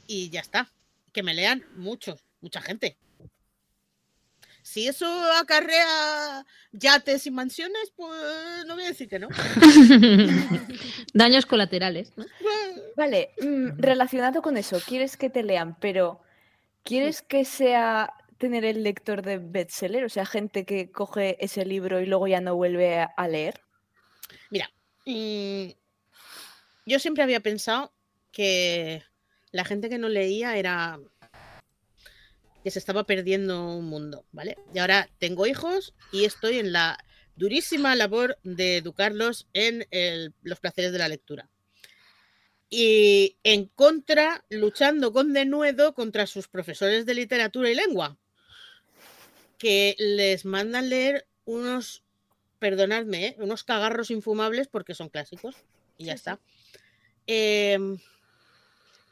[0.09, 0.73] Y ya está.
[1.13, 2.99] Que me lean muchos, mucha gente.
[4.73, 5.07] Si eso
[5.39, 9.29] acarrea yates y mansiones, pues no voy a decir que no.
[11.13, 12.11] Daños colaterales.
[12.17, 12.25] ¿no?
[12.97, 16.23] Vale, mm, relacionado con eso, quieres que te lean, pero
[16.85, 20.05] ¿quieres que sea tener el lector de bestseller?
[20.05, 23.61] O sea, gente que coge ese libro y luego ya no vuelve a, leer.
[25.05, 25.67] Mm,
[26.87, 27.93] yo siempre había pensado
[28.31, 29.03] que
[29.51, 30.99] la gente que no leía era
[32.63, 34.57] que se estaba perdiendo un mundo, ¿vale?
[34.75, 36.99] Y ahora tengo hijos y estoy en la
[37.37, 41.49] durísima labor de educarlos en el- los placeres de la lectura.
[42.71, 48.17] Y en contra, luchando con denuedo contra sus profesores de literatura y lengua,
[49.59, 52.03] que les mandan leer unos,
[52.59, 53.37] perdonadme, ¿eh?
[53.39, 55.57] unos cagarros infumables porque son clásicos.
[55.99, 56.41] Y ya está.
[57.27, 57.99] Em,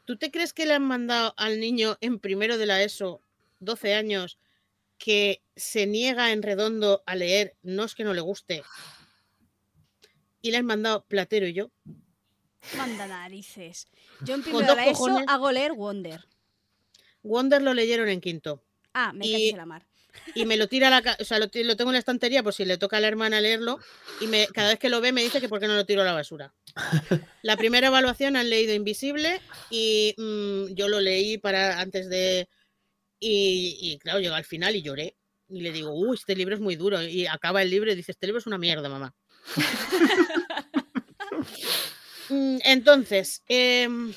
[0.05, 3.21] ¿Tú te crees que le han mandado al niño en primero de la ESO,
[3.61, 4.37] 12 años,
[4.97, 8.63] que se niega en redondo a leer, no es que no le guste,
[10.41, 11.71] y le han mandado Platero y yo?
[12.77, 13.87] Manda narices.
[14.21, 16.25] Yo en primero la ESO hago leer Wonder.
[17.23, 18.63] Wonder lo leyeron en quinto.
[18.93, 19.85] Ah, me Y- la mar.
[20.35, 22.65] y me lo tira a la o sea, lo tengo en la estantería por si
[22.65, 23.79] le toca a la hermana leerlo
[24.19, 26.01] y me, cada vez que lo ve me dice que por qué no lo tiro
[26.01, 26.53] a la basura.
[27.43, 32.49] La primera evaluación han leído Invisible y mm, yo lo leí para antes de
[33.21, 35.15] y, y, claro, llegó al final y lloré
[35.47, 38.11] y le digo, uy, este libro es muy duro y acaba el libro y dice,
[38.11, 39.15] este libro es una mierda, mamá.
[42.29, 44.13] Mm, Entonces, em,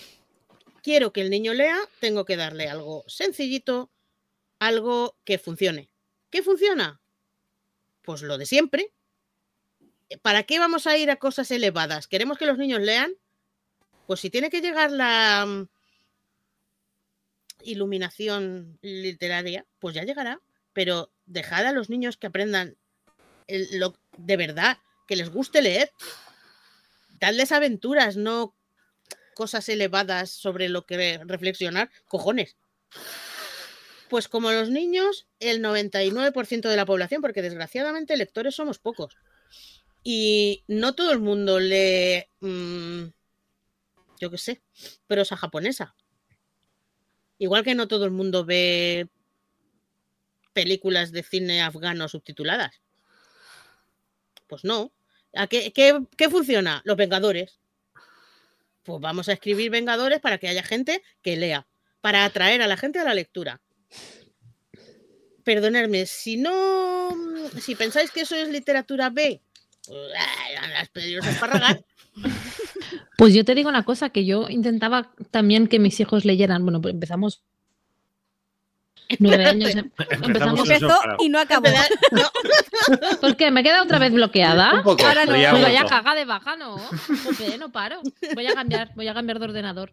[0.85, 3.91] quiero que el niño lea, tengo que darle algo sencillito,
[4.61, 5.91] algo que funcione.
[6.31, 7.01] ¿Qué funciona?
[8.03, 8.93] Pues lo de siempre.
[10.23, 12.07] ¿Para qué vamos a ir a cosas elevadas?
[12.07, 13.13] ¿Queremos que los niños lean?
[14.07, 15.69] Pues si tiene que llegar la mm,
[17.65, 20.41] iluminación literaria, pues ya llegará.
[20.73, 22.77] Pero dejad a los niños que aprendan
[23.73, 25.93] lo, de verdad, que les guste leer.
[27.21, 28.55] Dadles aventuras, no
[29.35, 31.91] cosas elevadas sobre lo que reflexionar.
[32.07, 32.57] Cojones.
[34.09, 39.17] Pues como los niños, el 99% de la población, porque desgraciadamente lectores somos pocos.
[40.03, 43.05] Y no todo el mundo lee, mm,
[44.21, 44.63] yo qué sé,
[45.07, 45.97] prosa japonesa.
[47.39, 49.09] Igual que no todo el mundo ve
[50.53, 52.81] películas de cine afgano subtituladas.
[54.47, 54.93] Pues no.
[55.35, 56.81] ¿A qué, funciona?
[56.85, 57.59] Los Vengadores.
[58.85, 61.67] Pues vamos a escribir Vengadores para que haya gente que lea,
[62.01, 63.61] para atraer a la gente a la lectura.
[65.43, 67.11] Perdonadme, si no,
[67.61, 69.43] si pensáis que eso es literatura B,
[69.87, 69.99] pues,
[70.71, 71.85] las pedidos espárragas.
[73.17, 76.65] Pues yo te digo una cosa, que yo intentaba también que mis hijos leyeran.
[76.65, 77.43] Bueno, pues empezamos
[79.19, 79.75] nueve años.
[79.75, 80.69] em- Empezamos.
[80.69, 81.69] eso, Empezó y no acabó.
[82.13, 82.23] No,
[83.21, 83.51] ¿Por qué?
[83.51, 84.75] ¿Me he quedado otra vez bloqueada?
[84.75, 85.05] Un poco.
[85.07, 85.33] Ahora no.
[85.33, 85.87] vaya vuelto.
[85.89, 86.77] caga de baja, ¿no?
[87.59, 88.01] No paro.
[88.35, 89.93] Voy a cambiar, voy a cambiar de ordenador.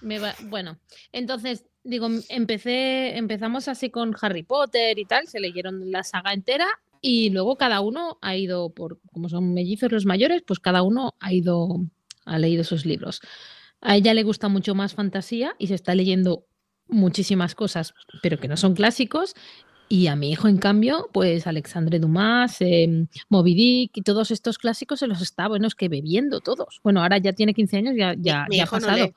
[0.00, 0.78] Me va- Bueno,
[1.12, 6.66] entonces, digo, empecé, empezamos así con Harry Potter y tal, se leyeron la saga entera
[7.06, 11.12] y luego cada uno ha ido, por como son mellizos los mayores, pues cada uno
[11.20, 11.68] ha ido,
[12.24, 13.20] ha leído sus libros.
[13.82, 16.46] A ella le gusta mucho más fantasía y se está leyendo
[16.88, 19.34] muchísimas cosas, pero que no son clásicos.
[19.90, 24.56] Y a mi hijo, en cambio, pues Alexandre Dumas, eh, Moby Dick y todos estos
[24.56, 26.80] clásicos se los está, bueno, es que bebiendo todos.
[26.82, 28.96] Bueno, ahora ya tiene 15 años, ya, ya, Mi ya ha no pasado.
[28.96, 29.12] lee.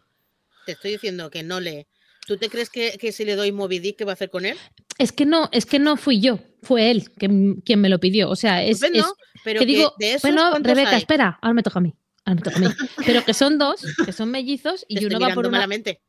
[0.66, 1.88] Te estoy diciendo que no lee.
[2.28, 4.46] ¿Tú te crees que, que si le doy Moby Dick, qué va a hacer con
[4.46, 4.58] él?
[5.00, 8.30] Es que no, es que no fui yo, fue él que- quien me lo pidió.
[8.30, 9.06] O sea, es, es-
[9.44, 10.98] pero que que digo, de esos, bueno, ¿cuántos Rebeca, hay?
[10.98, 11.96] espera, ahora me toca a mí.
[12.26, 12.68] Ahora me toca a mí.
[13.06, 15.60] Pero que son dos, que son mellizos y Te uno va por una.
[15.60, 16.02] malamente.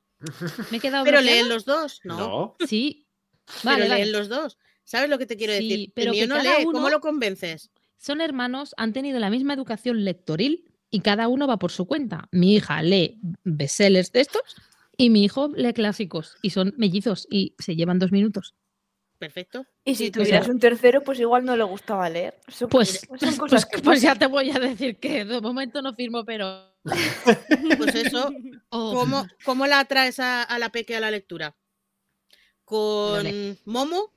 [0.72, 1.36] Me he quedado Pero bloqueada?
[1.42, 2.18] leen los dos, ¿no?
[2.18, 2.56] No.
[2.66, 3.06] Sí.
[3.46, 4.00] pero Vale, vale.
[4.02, 4.58] leen los dos.
[4.82, 5.92] ¿Sabes lo que te quiero Sí, decir?
[5.94, 6.64] pero que no cada lee.
[6.64, 7.70] ¿Cómo uno- lo convences?
[7.98, 12.26] Son hermanos, han tenido la misma educación lectoril y cada uno va por su cuenta.
[12.32, 14.42] Mi hija lee bestsellers de estos
[14.98, 18.54] y mi hijo lee clásicos y son mellizos y se llevan dos minutos.
[19.18, 19.64] Perfecto.
[19.84, 22.38] Y si tuvieras sea- un tercero, pues igual no le gustaba leer.
[22.48, 25.80] Son, Pues, son pues, cosas que pues ya te voy a decir que de momento
[25.82, 26.72] no firmo, pero.
[27.78, 28.30] Pues eso,
[28.70, 31.56] Oh, ¿cómo, cómo la atraes a, a la peque a la lectura?
[32.64, 33.56] ¿Con Dale.
[33.64, 34.12] Momo?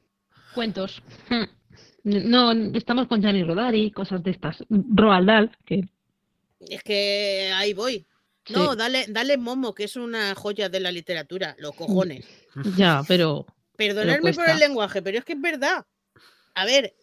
[0.53, 1.01] Cuentos.
[1.29, 1.45] Hmm.
[2.03, 4.63] No, estamos con Gianni Rodari, cosas de estas.
[4.69, 5.81] Roald Dahl, que
[6.59, 8.05] Es que ahí voy.
[8.49, 12.25] No, dale, dale Momo, que es una joya de la literatura, los cojones.
[12.25, 13.45] sí, ya, pero
[13.77, 15.85] Perdonadme por el lenguaje, pero es que es verdad.
[16.55, 16.95] A ver,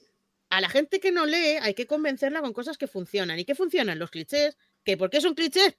[0.51, 3.39] a la gente que no lee hay que convencerla con cosas que funcionan.
[3.39, 3.99] ¿Y qué funcionan?
[3.99, 4.57] Los clichés.
[4.85, 5.77] ¿Que ¿Por qué son clichés?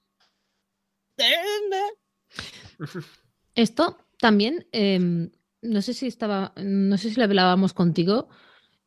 [3.56, 8.30] esto también, em, no sé si estaba, no sé si lo hablábamos contigo,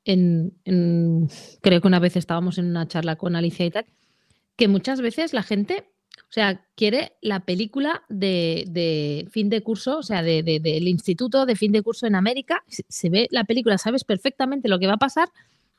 [0.04, 1.28] en, en-
[1.60, 3.86] creo que una vez estábamos en una charla con Alicia y tal,
[4.56, 9.98] que muchas veces la gente, o sea, quiere la película de, de fin de curso,
[9.98, 13.28] o sea, de- de- del instituto de fin de curso en América, se, se ve
[13.30, 15.28] la película, sabes perfectamente lo que va a pasar,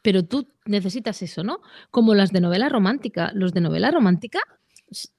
[0.02, 1.62] pero tú necesitas eso, ¿no?
[1.90, 3.32] Como las de novela romántica.
[3.34, 4.40] Los de novela romántica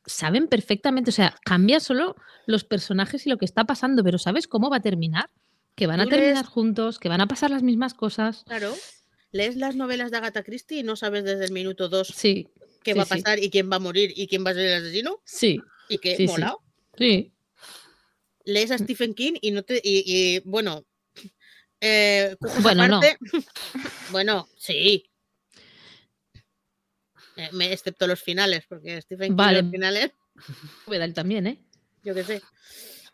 [0.07, 4.47] saben perfectamente, o sea, cambia solo los personajes y lo que está pasando, pero ¿sabes
[4.47, 5.31] cómo va a terminar?
[5.75, 8.45] Que van a terminar juntos, que van a pasar las mismas cosas.
[8.47, 8.73] Claro.
[9.33, 12.49] Lees las novelas de Agatha Christie y no sabes desde el minuto dos Sí,
[12.85, 13.11] qué sí, va a sí.
[13.15, 15.21] pasar y quién va a morir y quién va a ser el asesino.
[15.25, 16.33] sí, Y qué Sí, sí.
[16.33, 16.57] mola.
[16.97, 17.33] sí.
[18.45, 19.81] Lees a Stephen King y no te.
[19.83, 20.85] Y, y, bueno.
[21.81, 23.01] eh, Bueno, no.
[24.13, 25.11] bueno, sí.
[27.37, 29.63] Eh, me- excepto los finales, porque Stephen King Vale.
[29.63, 30.11] los finales,
[30.87, 31.59] Vedal también, ¿eh?
[32.03, 32.43] yo qué sé.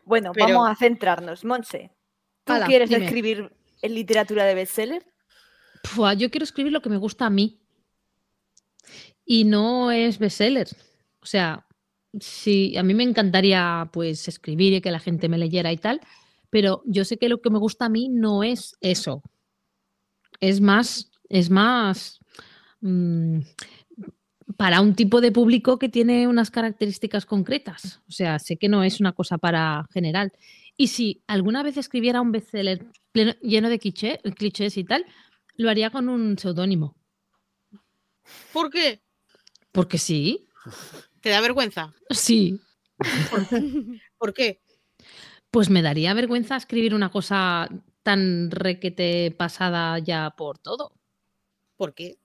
[0.04, 1.44] Bueno, Pero- vamos a centrarnos.
[1.44, 1.90] Monse,
[2.44, 3.04] ¿tú quieres dime.
[3.04, 3.52] escribir
[3.82, 5.06] en literatura de bestseller?
[5.94, 7.60] Pua, yo quiero escribir lo que me gusta a mí.
[9.32, 10.66] Y no es bestseller.
[11.22, 11.64] O sea,
[12.18, 16.00] sí, a mí me encantaría pues escribir y que la gente me leyera y tal,
[16.50, 19.22] pero yo sé que lo que me gusta a mí no es eso.
[20.40, 22.18] Es más, es más
[22.80, 23.38] mm,
[24.56, 28.00] para un tipo de público que tiene unas características concretas.
[28.08, 30.32] O sea, sé que no es una cosa para general.
[30.76, 32.84] Y si alguna vez escribiera un bestseller
[33.42, 35.04] lleno de cliché- clichés y tal,
[35.54, 36.96] lo haría con un seudónimo.
[38.52, 39.00] ¿Por qué?
[39.72, 40.48] Porque sí,
[41.20, 41.92] ¿Te da vergüenza?
[42.10, 42.60] sí.
[44.18, 44.60] ¿Por qué?
[45.50, 47.68] Pues me daría vergüenza escribir una cosa
[48.02, 50.92] tan requete pasada ya por todo.
[51.76, 52.18] ¿Por qué?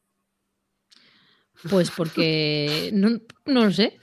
[1.69, 3.09] Pues porque no,
[3.45, 3.97] no lo sé.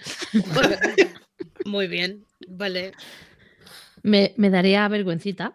[1.65, 2.93] Muy bien, vale.
[4.03, 5.55] Me, me daría vergüencita.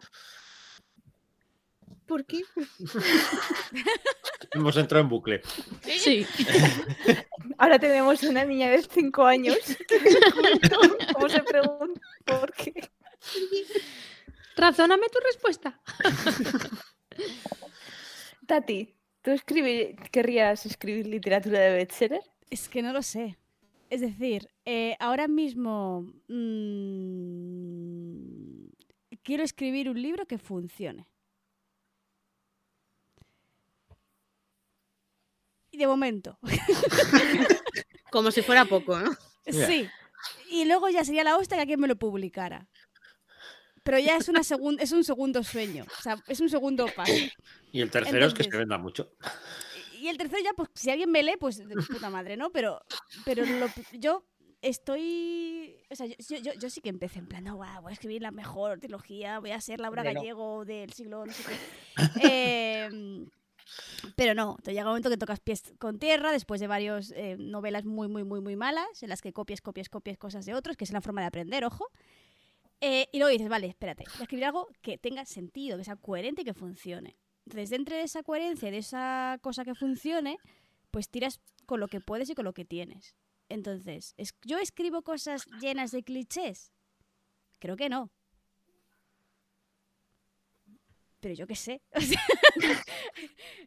[2.08, 2.42] ¿Por qué?
[4.54, 5.42] Hemos entrado en bucle.
[5.84, 6.26] Sí.
[7.58, 9.58] Ahora tenemos una niña de 5 años
[11.14, 12.90] cómo se pregunta por qué.
[14.56, 15.82] Razóname tu respuesta.
[18.46, 22.22] Tati, ¿tú escribir, querrías escribir literatura de bestseller?
[22.50, 23.38] Es que no lo sé.
[23.90, 27.48] Es decir, eh, ahora mismo mm,
[29.24, 31.10] quiero escribir un libro que funcione.
[35.78, 36.38] De momento,
[38.12, 39.12] Como si fuera poco, ¿no?
[39.46, 39.88] Sí.
[40.50, 42.68] Y luego ya sería la hostia que alguien me lo publicara.
[43.84, 45.86] Pero ya es, una segun- es un segundo sueño.
[45.98, 47.12] O sea, es un segundo paso.
[47.72, 49.12] Y el tercero es que se venda mucho.
[50.00, 52.50] Y el tercero ya, pues si alguien me lee, pues de puta madre, ¿no?
[52.52, 52.82] Pero,
[53.26, 54.24] pero lo- yo
[54.62, 55.76] estoy...
[55.90, 58.22] O sea, yo, yo- yo- sí que empecé en plan, no, guau, voy a escribir
[58.22, 60.02] la mejor trilogía, voy a ser Laura.
[60.04, 61.56] Gallego del siglo no sé qué.
[62.86, 63.30] Em,
[64.16, 67.86] pero no, te llega un momento que tocas pies con tierra después de varias novelas
[67.86, 70.84] muy, muy, muy, muy malas, en las que copias, copias, copias cosas de otros, que
[70.84, 71.88] es la forma de aprender, ojo.
[72.82, 75.96] Eh, y luego dices, vale, espérate, voy a escribir algo que tenga sentido, que sea
[75.96, 77.18] coherente y que funcione.
[77.46, 80.38] Entonces, dentro de esa coherencia, de esa cosa que funcione,
[80.92, 83.16] pues tiras con lo que puedes y con lo que tienes.
[83.50, 86.72] Entonces, ¿es- ¿yo escribo cosas llenas de clichés?
[87.60, 88.12] Creo que no.
[91.20, 91.82] Pero yo qué sé.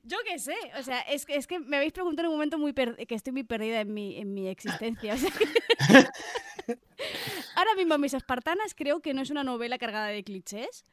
[0.02, 0.56] Yo qué sé.
[0.78, 3.32] O sea, es que, es que me habéis preguntado en un momento muy que estoy
[3.32, 5.14] muy perdida en mi, en mi existencia.
[7.56, 10.84] Ahora mismo Mis Espartanas creo que no es una novela cargada de clichés.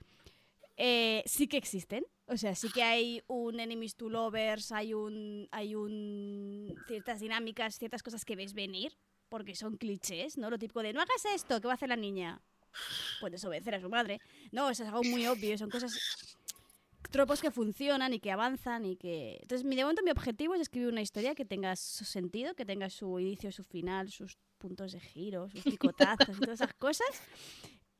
[0.77, 2.05] Eh, sí que existen.
[2.27, 5.47] O sea, sí que hay un enemies to lovers, hay un.
[5.51, 6.75] hay un.
[6.87, 8.97] ciertas dinámicas, ciertas cosas que ves venir.
[9.29, 10.49] Porque son clichés, ¿no?
[10.49, 12.41] Lo típico de no hagas esto, ¿qué va a hacer la niña?
[13.19, 14.19] Pues desobedecer a su madre.
[14.51, 16.36] No, eso es algo muy obvio, son cosas.
[17.09, 19.37] Tropos que funcionan y que avanzan y que.
[19.41, 22.65] Entonces, mi, de momento mi objetivo es escribir una historia que tenga su sentido, que
[22.65, 27.07] tenga su inicio, su final, sus puntos de giro, sus picotazos y todas esas cosas.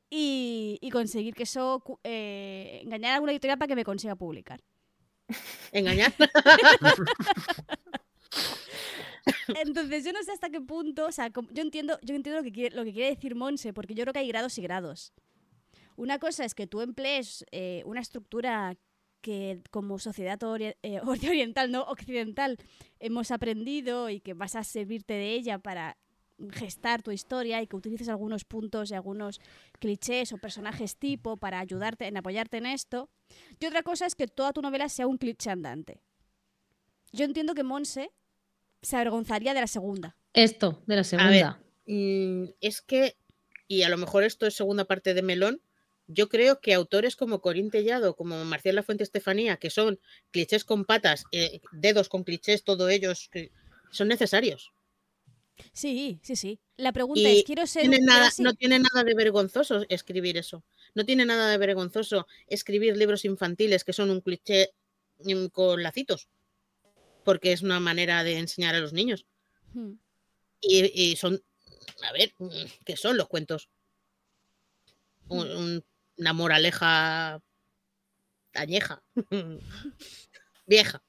[0.10, 1.84] Y, y conseguir que eso.
[2.04, 4.62] eh, engañar a alguna editorial para que me consiga publicar.
[5.72, 6.14] Engañar.
[9.62, 12.52] Entonces, yo no sé hasta qué punto, o sea, yo entiendo, yo entiendo lo que
[12.52, 15.14] quiere, lo que quiere decir Monse, porque yo creo que hay grados y grados.
[15.96, 18.78] Una cosa es que tú emplees eh, una estructura
[19.22, 21.00] que como sociedad ori- eh,
[21.30, 22.58] oriental, no occidental,
[23.00, 25.98] hemos aprendido y que vas a servirte de ella para
[26.52, 29.40] gestar tu historia y que utilices algunos puntos y algunos
[29.80, 33.10] clichés o personajes tipo para ayudarte en apoyarte en esto.
[33.60, 36.00] Y otra cosa es que toda tu novela sea un cliché andante.
[37.12, 38.12] Yo entiendo que Monse
[38.84, 40.16] se avergonzaría de la segunda.
[40.34, 41.60] Esto, de la ver, segunda.
[41.88, 43.18] Mm, es que,
[43.68, 45.62] y a lo mejor esto es segunda parte de Melón,
[46.08, 50.00] yo creo que autores como Corín Tellado, como Marcial Lafuente Estefanía, que son
[50.32, 53.52] clichés con patas, eh, dedos con clichés, todos ellos, que
[53.92, 54.72] son necesarios.
[55.74, 56.60] Sí, sí, sí.
[56.78, 57.82] La pregunta Y es, quiero ser...
[57.82, 60.64] Tiene nada, no tiene nada de vergonzoso escribir eso.
[60.94, 64.70] No tiene nada de vergonzoso escribir libros infantiles que son un cliché
[65.24, 66.30] mm, con lacitos,
[67.24, 69.26] porque es una manera de enseñar a los niños.
[69.74, 69.94] Hmm.
[70.62, 71.42] Y, y son,
[72.08, 72.50] a ver, mm,
[72.86, 73.68] ¿qué son los cuentos?
[75.28, 75.84] Un- un-
[76.18, 77.40] una moraleja
[78.54, 79.02] añeja,
[80.66, 81.02] vieja.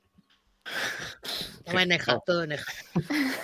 [2.27, 2.47] Todo.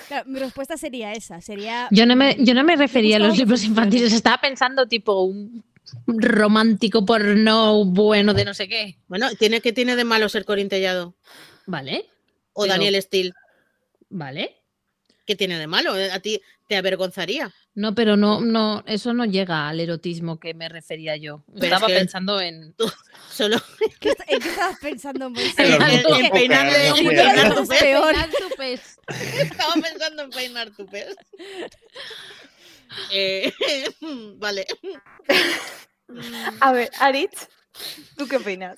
[0.09, 1.89] Claro, mi respuesta sería esa, sería...
[1.91, 5.23] Yo no me, yo no me refería a los que libros infantiles, estaba pensando tipo
[5.23, 5.65] un
[6.07, 8.99] romántico porno bueno de no sé qué.
[9.09, 11.15] Bueno, ¿tiene, ¿qué tiene de malo ser corintellado?
[11.67, 12.07] Vale,
[12.53, 13.33] O Pero- Daniel Steele,
[14.09, 14.64] vale.
[15.27, 15.95] ¿Qué tiene de malo?
[16.13, 17.53] ¿A ti te avergonzaría?
[17.75, 21.43] No, pero no, no, eso no llega al erotismo que me refería yo.
[21.53, 22.75] Pero Estaba es que- pensando en.
[23.31, 23.57] Solo
[24.01, 25.59] ¿Qué, est- ¿En qué estabas pensando, Moisés?
[25.59, 27.81] En en- no tu pez.
[27.81, 28.99] Peinar tu pez.
[29.41, 31.17] Estaba pensando en peinar tu pez.
[33.13, 33.53] Eh,
[34.37, 34.67] vale.
[36.61, 37.49] A ver, Aritz,
[38.17, 38.77] ¿tú qué opinas?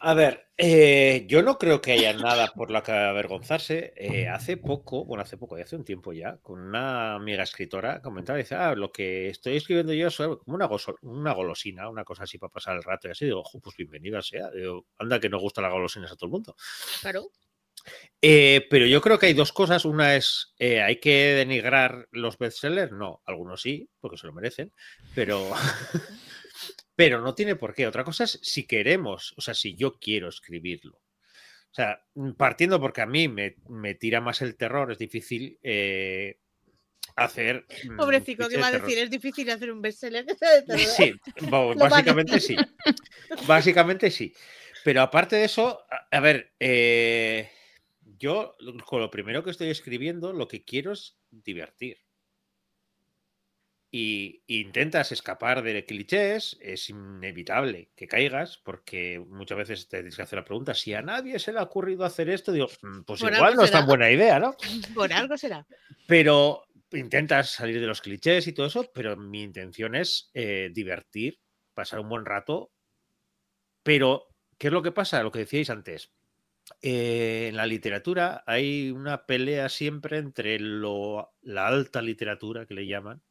[0.00, 3.92] A ver, eh, yo no creo que haya nada por lo que avergonzarse.
[3.96, 8.38] Eh, hace poco, bueno, hace poco, hace un tiempo ya, con una amiga escritora comentaba,
[8.38, 10.38] dice, ah, lo que estoy escribiendo yo es como
[11.02, 13.24] una, golosina, una cosa así para pasar el rato y así.
[13.24, 14.50] Digo, "Jo, pues bienvenida sea.
[14.50, 16.56] Digo, anda que no gustan las golosinas a todo el mundo.
[17.00, 17.30] Claro.
[18.22, 19.84] Eh, pero yo creo que hay dos cosas.
[19.84, 22.92] Una es, eh, ¿hay que denigrar los bestsellers?
[22.92, 24.72] No, algunos sí, porque se lo merecen,
[25.14, 25.50] pero,
[26.96, 27.86] pero no tiene por qué.
[27.86, 30.96] Otra cosa es si queremos, o sea, si yo quiero escribirlo.
[30.96, 35.58] O sea, mm, partiendo porque a mí me, me tira más el terror, es difícil
[35.62, 36.38] eh,
[37.16, 37.66] hacer...
[37.88, 38.98] mm, Pobrecito, ¿qué va a decir?
[38.98, 40.80] Es difícil hacer un bestseller que sea de terror.
[40.80, 41.14] Sí,
[41.78, 42.56] básicamente sí.
[43.46, 44.32] Básicamente sí.
[44.84, 47.50] Pero aparte de eso, a, a ver, eh,
[48.18, 52.03] yo con lo primero que estoy escribiendo, lo que quiero es divertir.
[53.96, 60.22] Y, intentas escapar de clichés, es inevitable que caigas, porque muchas veces te tienes que
[60.22, 63.20] hacer la pregunta, si a nadie se le ha ocurrido hacer esto, digo, "Mm, pues
[63.20, 63.86] Por igual no es tan será".
[63.86, 64.56] buena idea, ¿no?
[64.98, 65.64] Por algo será.
[66.08, 71.38] Pero intentas salir de los clichés y todo eso, pero mi intención es eh, divertir,
[71.72, 72.72] pasar un buen rato.
[73.84, 74.26] Pero,
[74.58, 75.22] ¿qué es lo que pasa?
[75.22, 76.10] Lo que decíais antes.
[76.82, 82.86] Eh, en la literatura hay una pelea siempre entre lo- la alta literatura, que le
[82.86, 83.22] llaman,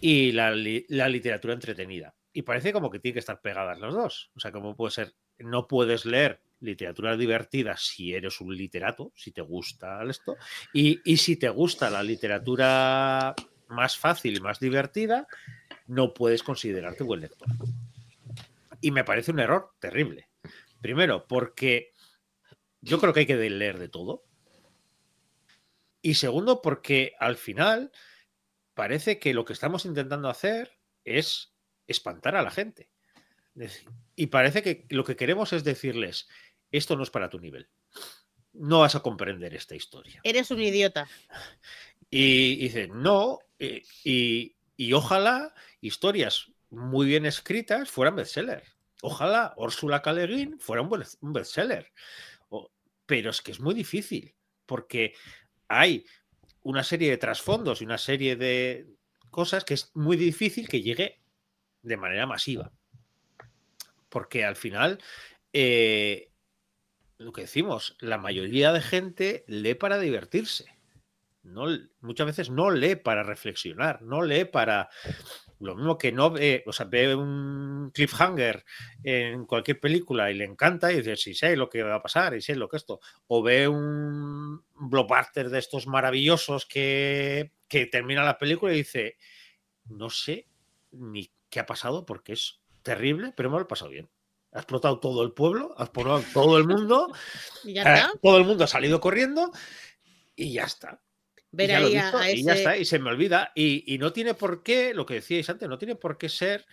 [0.00, 0.54] y la,
[0.88, 2.14] la literatura entretenida.
[2.32, 4.30] Y parece como que tiene que estar pegadas las dos.
[4.34, 9.32] O sea, como puede ser, no puedes leer literatura divertida si eres un literato, si
[9.32, 10.36] te gusta esto,
[10.72, 13.34] y, y si te gusta la literatura
[13.68, 15.26] más fácil y más divertida,
[15.86, 17.48] no puedes considerarte buen lector.
[18.80, 20.28] Y me parece un error terrible.
[20.80, 21.92] Primero, porque
[22.80, 24.24] yo creo que hay que leer de todo.
[26.02, 27.92] Y segundo, porque al final
[28.80, 31.52] parece que lo que estamos intentando hacer es
[31.86, 32.88] espantar a la gente.
[34.16, 36.30] Y parece que lo que queremos es decirles,
[36.72, 37.68] esto no es para tu nivel.
[38.54, 40.22] No vas a comprender esta historia.
[40.24, 41.06] Eres un idiota.
[42.08, 45.52] Y, y dice, no, eh, y, y ojalá
[45.82, 48.64] historias muy bien escritas fueran bestseller.
[49.02, 50.14] Ojalá Úrsula K.
[50.58, 51.92] Fuera un bestseller.
[53.04, 55.12] Pero es que es muy difícil, porque
[55.68, 56.06] hay
[56.62, 58.86] una serie de trasfondos y una serie de
[59.30, 61.20] cosas que es muy difícil que llegue
[61.82, 62.72] de manera masiva.
[64.08, 64.98] Porque al final,
[65.52, 66.30] eh,
[67.18, 70.66] lo que decimos, la mayoría de gente lee para divertirse.
[71.42, 71.66] No,
[72.00, 74.90] muchas veces no lee para reflexionar, no lee para.
[75.60, 78.64] Lo mismo que no ve, o sea, ve un cliffhanger
[79.04, 82.34] en cualquier película y le encanta y dice, sí sé lo que va a pasar
[82.34, 83.00] y sé lo que esto.
[83.26, 89.18] O ve un blockbuster de estos maravillosos que, que termina la película y dice,
[89.84, 90.48] no sé
[90.92, 94.08] ni qué ha pasado porque es terrible, pero me lo he pasado bien.
[94.52, 97.12] Ha explotado todo el pueblo, ha explotado todo el mundo,
[97.64, 99.52] Y ya eh, todo el mundo ha salido corriendo
[100.34, 101.02] y ya está.
[101.52, 103.10] Y Ver ya lo he ahí a, visto a y ya está, y se me
[103.10, 103.52] olvida.
[103.54, 106.64] Y, y no tiene por qué, lo que decíais antes, no tiene por qué ser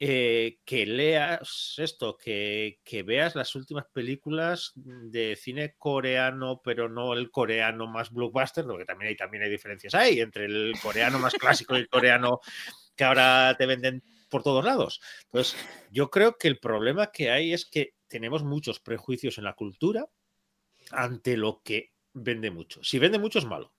[0.00, 7.12] eh, que leas esto, que, que veas las últimas películas de cine coreano, pero no
[7.14, 11.34] el coreano más blockbuster, porque también hay, también hay diferencias ahí entre el coreano más
[11.34, 12.40] clásico y el coreano
[12.96, 15.00] que ahora te venden por todos lados.
[15.26, 15.56] Entonces,
[15.92, 20.06] yo creo que el problema que hay es que tenemos muchos prejuicios en la cultura
[20.90, 22.82] ante lo que vende mucho.
[22.82, 23.73] Si vende mucho es malo.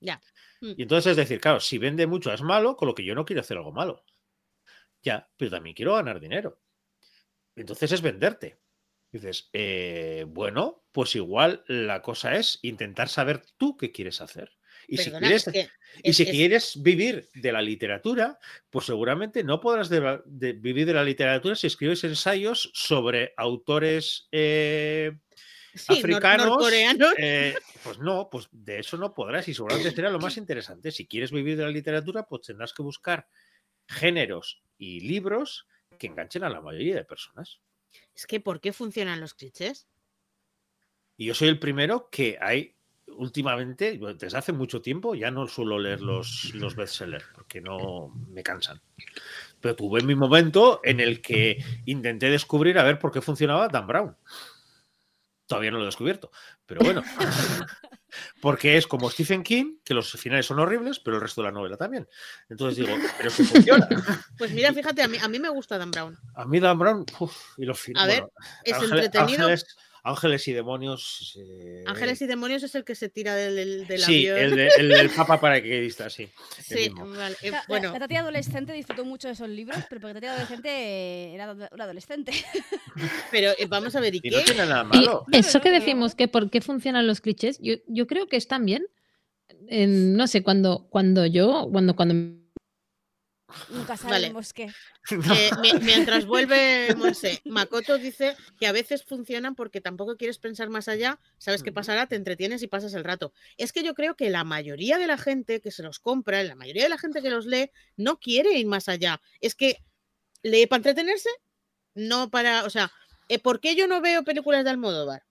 [0.00, 0.20] Ya.
[0.60, 0.72] Mm.
[0.76, 3.24] Y entonces es decir, claro, si vende mucho es malo, con lo que yo no
[3.24, 4.04] quiero hacer algo malo.
[5.02, 6.60] Ya, pero también quiero ganar dinero.
[7.56, 8.58] Entonces es venderte.
[9.10, 14.52] Dices, eh, bueno, pues igual la cosa es intentar saber tú qué quieres hacer.
[14.86, 15.68] Y si quieres es que
[16.02, 18.38] y es- si es- quieres vivir de la literatura,
[18.70, 23.32] pues seguramente no podrás de la- de vivir de la literatura si escribes ensayos sobre
[23.36, 25.18] autores eh,
[25.74, 26.46] sí, africanos.
[26.46, 27.14] norcoreanos.
[27.18, 30.90] eh, pues no, pues de eso no podrás y seguramente será lo más interesante.
[30.90, 33.28] Si quieres vivir de la literatura, pues tendrás que buscar
[33.86, 35.66] géneros y libros
[35.98, 37.60] que enganchen a la mayoría de personas.
[38.14, 39.88] Es que, ¿por qué funcionan los clichés?
[41.16, 42.76] Y yo soy el primero que hay
[43.16, 48.42] últimamente, desde hace mucho tiempo, ya no suelo leer los, los bestsellers porque no me
[48.42, 48.80] cansan.
[49.60, 53.86] Pero tuve mi momento en el que intenté descubrir a ver por qué funcionaba Dan
[53.86, 54.16] Brown.
[55.48, 56.30] Todavía no lo he descubierto,
[56.66, 57.02] pero bueno.
[58.40, 61.52] Porque es como Stephen King, que los finales son horribles, pero el resto de la
[61.52, 62.08] novela también.
[62.48, 63.88] Entonces digo, pero si funciona.
[64.38, 66.16] Pues mira, fíjate, a mí, a mí me gusta Dan Brown.
[66.34, 68.20] A mí Dan Brown, uf, y los A finales.
[68.20, 68.28] ver,
[68.64, 69.42] Es entretenido.
[69.46, 69.76] Ángeles,
[70.08, 71.38] Ángeles y demonios.
[71.40, 74.38] eh, Ángeles y demonios es el que se tira del, del, del sí, avión.
[74.50, 76.28] el, de- el del Papa paracaidista, sí.
[76.62, 77.36] Sí, vale.
[77.42, 80.20] eh, La, bueno, la, la tía adolescente disfrutó mucho de esos libros, pero porque la
[80.20, 82.32] tía adolescente eh, era un adolescente.
[83.30, 84.44] pero eh, vamos a ver, ¿y Y no qué?
[84.44, 85.24] tiene nada Y malo.
[85.32, 88.86] eso que decimos que por qué funcionan los clichés, yo, yo creo que están bien.
[89.68, 92.14] En- no sé, cuando, cuando yo, cuando, cuando
[93.70, 94.26] Nunca Vale.
[94.26, 94.72] sabemos qué.
[95.10, 100.68] Eh, mi- mientras vuelve Monse, Makoto dice que a veces funcionan porque tampoco quieres pensar
[100.68, 103.32] más allá, sabes qué pasará, te entretienes y pasas el rato.
[103.56, 106.56] Es que yo creo que la mayoría de la gente que se los compra, la
[106.56, 109.20] mayoría de la gente que los lee, no quiere ir más allá.
[109.40, 109.82] Es que
[110.42, 111.30] lee para entretenerse,
[111.94, 112.92] no para, o sea,
[113.30, 115.24] eh, ¿por qué yo no veo películas de Almodóvar?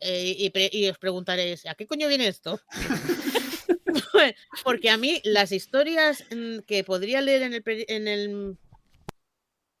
[0.00, 2.60] Eh, y, y os preguntaréis, ¿a qué coño viene esto?
[4.64, 8.56] Porque a mí las historias mm, que podría leer en el, en el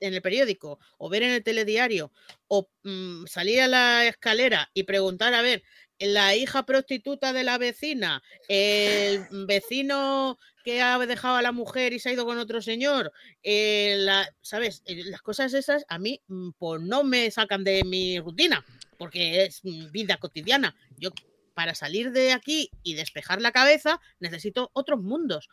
[0.00, 2.10] en el periódico o ver en el telediario
[2.48, 5.62] o mm, salir a la escalera y preguntar, a ver,
[6.00, 12.00] la hija prostituta de la vecina, el vecino que ha dejado a la mujer y
[12.00, 13.12] se ha ido con otro señor,
[13.44, 14.82] eh, la- ¿sabes?
[14.86, 18.64] Eh, Las cosas esas a mí mm, pues no me sacan de mi rutina
[18.98, 20.74] porque es vida cotidiana.
[20.98, 21.10] Yo
[21.54, 25.48] para salir de aquí y despejar la cabeza necesito otros mundos.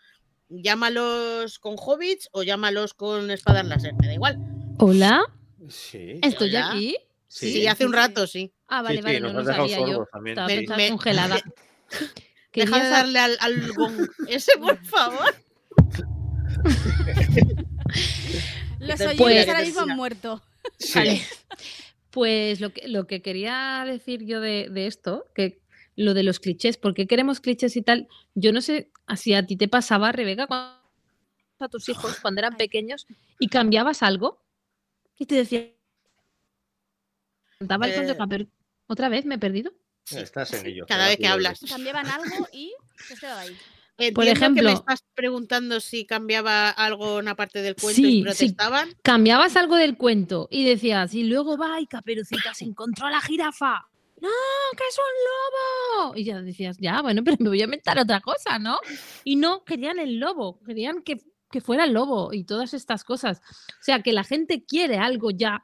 [0.49, 4.37] Llámalos con hobbits o llámalos con espadas láser, me da igual.
[4.79, 5.21] Hola,
[5.67, 6.69] Sí, estoy Hola.
[6.71, 6.95] aquí.
[7.27, 7.67] Sí, Sí.
[7.67, 8.51] hace un rato, sí.
[8.67, 10.07] Ah, vale, sí, vale, nos no, no sabía yo.
[10.11, 10.33] también.
[10.33, 11.41] Estaba, Me- estaba me- congelada.
[12.53, 15.35] Deja de darle al, al gong ese, por favor.
[18.79, 20.41] Los Pues- oyentes ahora mismo han muerto.
[20.77, 20.97] Sí.
[20.97, 21.21] Vale.
[22.11, 25.61] Pues lo que, lo que quería decir yo de, de esto, que
[26.01, 28.07] lo de los clichés, ¿por qué queremos clichés y tal?
[28.33, 30.79] Yo no sé si a ti te pasaba, Rebeca, cuando
[31.59, 33.05] a tus hijos cuando eran pequeños
[33.37, 34.41] y cambiabas algo
[35.17, 35.67] y te decía,
[37.57, 38.27] contaba el cuento, Eh.
[38.29, 38.45] pero
[38.87, 39.71] otra vez me he perdido.
[40.05, 40.17] Sí.
[40.19, 40.85] Estás en ello.
[40.87, 41.59] Cada vez que hablas.
[41.69, 42.73] Cambiaban algo y
[43.37, 43.57] ahí.
[43.97, 48.11] Entiendo que ejemplo- me estás preguntando si cambiaba algo una parte del cuento y Sí,
[48.17, 48.23] sí.
[48.23, 48.95] protestaban.
[49.03, 53.19] cambiabas algo del cuento y decías, y luego va y Caperucita se encontró a la
[53.19, 53.89] jirafa.
[54.21, 54.29] No,
[54.77, 56.15] que es un lobo.
[56.15, 58.79] Y ya decías, ya, bueno, pero me voy a inventar otra cosa, ¿no?
[59.23, 61.17] Y no, querían el lobo, querían que,
[61.51, 63.39] que fuera el lobo y todas estas cosas.
[63.79, 65.61] O sea, que la gente quiere algo ya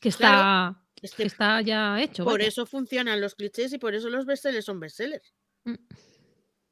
[0.00, 2.24] que está, Claro, Es que que está ya hecho.
[2.24, 2.48] por vaya.
[2.48, 5.34] eso funcionan los clichés y por eso los bestsellers son bestsellers.
[5.64, 5.74] Mm.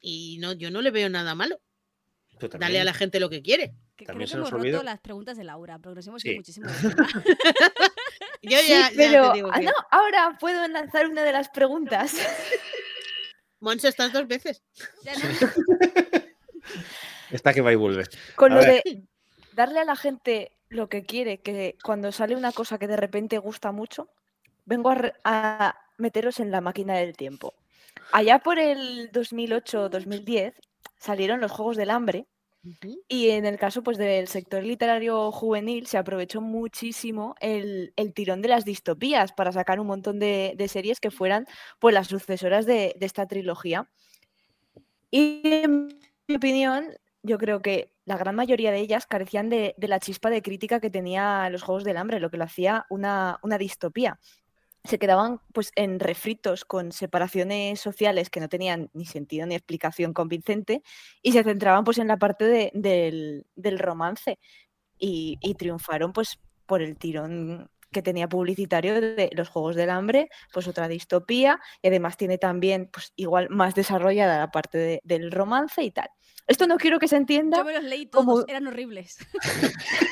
[0.01, 1.61] Y no, yo no le veo nada malo.
[2.49, 3.75] Pero Dale a la gente lo que quiere.
[3.97, 6.07] Que También creo que se nos hemos olvida- roto las preguntas de Laura, porque nos
[6.07, 6.37] hemos ido Sí.
[6.39, 6.67] muchísimo.
[8.43, 9.65] Yo Sí, ya, ya pero te digo ah, que...
[9.67, 12.15] no, ahora puedo lanzar una de las preguntas.
[13.61, 14.63] Monse, estás dos veces.
[15.03, 16.29] Ya no-
[17.31, 18.05] Está que va y vuelve.
[18.37, 18.83] Con A lo ver.
[18.85, 19.03] de
[19.55, 23.39] darle a la gente lo que quiere, que cuando sale una cosa que de repente
[23.39, 24.09] gusta mucho,
[24.65, 27.55] vengo a, a meteros en la máquina del tiempo.
[28.13, 30.55] Allá por el 2008-2010
[30.99, 32.27] salieron los Juegos del Hambre
[33.09, 38.43] Y en el caso pues, del sector literario juvenil se aprovechó muchísimo el, el tirón
[38.43, 41.47] de las distopías para sacar un montón de, series que fueran
[41.79, 43.89] pues, las sucesoras de, de esta trilogía.
[45.11, 46.89] Y en mi opinión,
[47.23, 50.81] yo creo que la gran mayoría de ellas carecían de, de la chispa de crítica
[50.81, 54.19] que tenía los Juegos del Hambre, lo que lo hacía una, una distopía.
[54.85, 60.13] Se quedaban pues en refritos con separaciones sociales que no tenían ni sentido ni explicación
[60.13, 60.83] convincente
[61.23, 64.39] y se centraban pues en la parte de- del, del romance
[64.99, 70.29] y, y triunfaron pues por el tirón que tenía publicitario de los Juegos del Hambre,
[70.53, 75.33] pues otra distopía y además tiene también pues igual más desarrollada la parte de- del
[75.33, 76.11] romance y tal.
[76.47, 79.17] Esto no quiero que se entienda, Yo me los leí todos, como- eran horribles.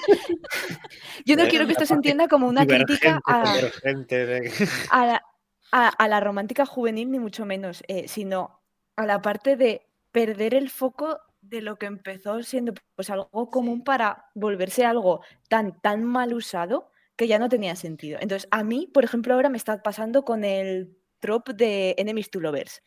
[1.26, 5.06] yo no quiero que esto se entienda como una crítica Divergente, a, convergente de- a
[5.06, 5.24] la,
[5.72, 8.60] a- a la romántica juvenil, ni mucho menos, eh, sino
[8.96, 13.82] a la parte de perder el foco de lo que empezó siendo pues algo común
[13.82, 18.18] para volverse algo tan, tan mal usado que ya no tenía sentido.
[18.20, 22.40] Entonces, a mí, por ejemplo, ahora me está pasando con el trope de Enemies to
[22.40, 22.82] Lovers,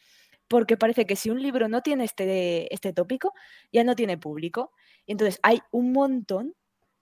[0.48, 3.34] porque parece que si un libro no tiene este, este tópico,
[3.72, 4.72] ya no tiene público.
[5.06, 6.56] Y entonces hay un montón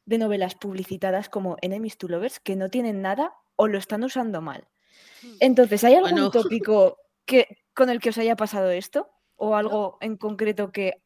[0.06, 4.42] de novelas publicitadas como Enemies to Lovers que no tienen nada o lo están usando
[4.42, 4.68] mal.
[5.40, 6.32] Entonces, ¿hay algún Bueno.
[6.32, 9.10] tópico que, con el que os haya pasado esto?
[9.36, 11.03] ¿O algo en concreto que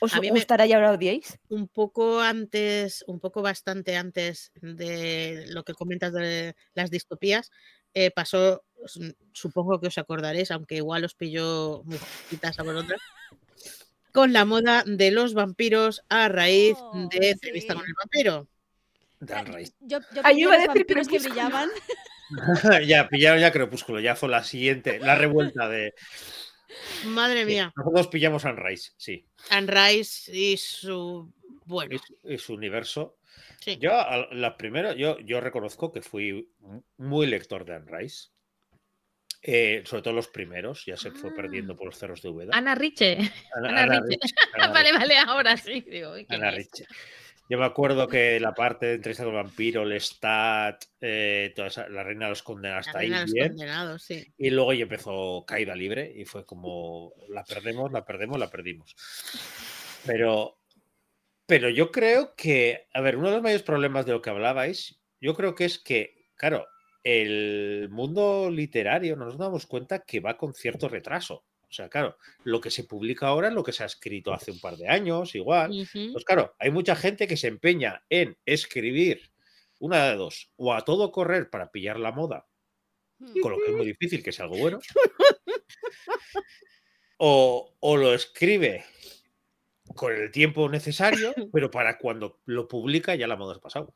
[0.00, 1.38] os A mí me- gustará y ahora odiéis?
[1.48, 7.50] un poco antes, un poco bastante antes de lo que comentas de las distopías,
[7.94, 11.98] eh, pasó, s- supongo que os acordaréis, aunque igual os pilló muy
[12.42, 13.00] a vosotras,
[14.12, 18.48] con la moda de los vampiros a raíz Oh, de entrevista con el vampiro.
[19.80, 21.68] Yo, yo Ay, iba a decir vampiros que brillaban.
[22.86, 25.94] ya, pillaron ya Crepúsculo, ya fue la siguiente, la revuelta de.
[27.06, 29.26] Madre Sí, mía, Nosotros pillamos a Rice, sí.
[29.50, 31.32] Anne Rice y su
[31.66, 33.16] bueno, es su universo.
[33.60, 33.76] sí.
[33.80, 33.90] Yo,
[34.32, 38.28] la primera, yo, yo reconozco que fui mu- muy lector de Anne Rice.
[39.42, 41.34] Eh, sobre todo los primeros, ya se fue Ah.
[41.34, 42.54] perdiendo por los cerros de Úbeda.
[42.54, 43.16] Ana Riche.
[43.56, 44.18] Ana, Ana Ana Riche.
[44.22, 45.80] Rich, Ana vale, vale, ahora sí.
[45.80, 46.68] Digo, ¿y Ana es?
[47.50, 51.88] Yo me acuerdo que la parte de entrevista con el vampiro, Lestat, eh, toda esa-
[51.88, 53.48] la reina de los condenados La ahí reina de los bien.
[53.48, 54.32] condenados, sí.
[54.38, 58.94] Y luego ya empezó caída libre y fue como la perdemos, la perdemos, la perdimos.
[60.06, 60.60] Pero,
[61.44, 65.00] pero yo creo que, a ver, uno de los mayores problemas de lo que hablabais,
[65.20, 66.68] yo creo que es que, claro,
[67.02, 71.44] el mundo literario nos damos cuenta que va con cierto retraso.
[71.70, 74.50] O sea, claro, lo que se publica ahora es lo que se ha escrito hace
[74.50, 75.70] un par de años, igual.
[76.12, 79.30] Pues claro, hay mucha gente que se empeña en escribir
[79.78, 82.46] una de dos, o a todo correr para pillar la moda,
[83.40, 84.80] con lo que es muy difícil que sea algo bueno.
[87.18, 88.84] O, o lo escribe
[89.94, 93.86] con el tiempo necesario, pero para cuando lo publica ya la moda ha pasado.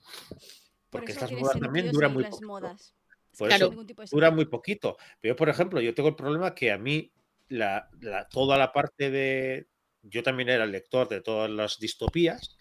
[0.91, 2.47] Por Porque estas modas también duran muy poquito.
[2.47, 2.95] modas.
[3.37, 3.72] Por Claro.
[3.72, 4.97] eso dura muy poquito.
[5.20, 7.11] Pero yo, por ejemplo, yo tengo el problema que a mí
[7.49, 7.88] la,
[8.30, 9.68] toda la parte de...
[10.03, 12.59] Yo también era el lector de todas las distopías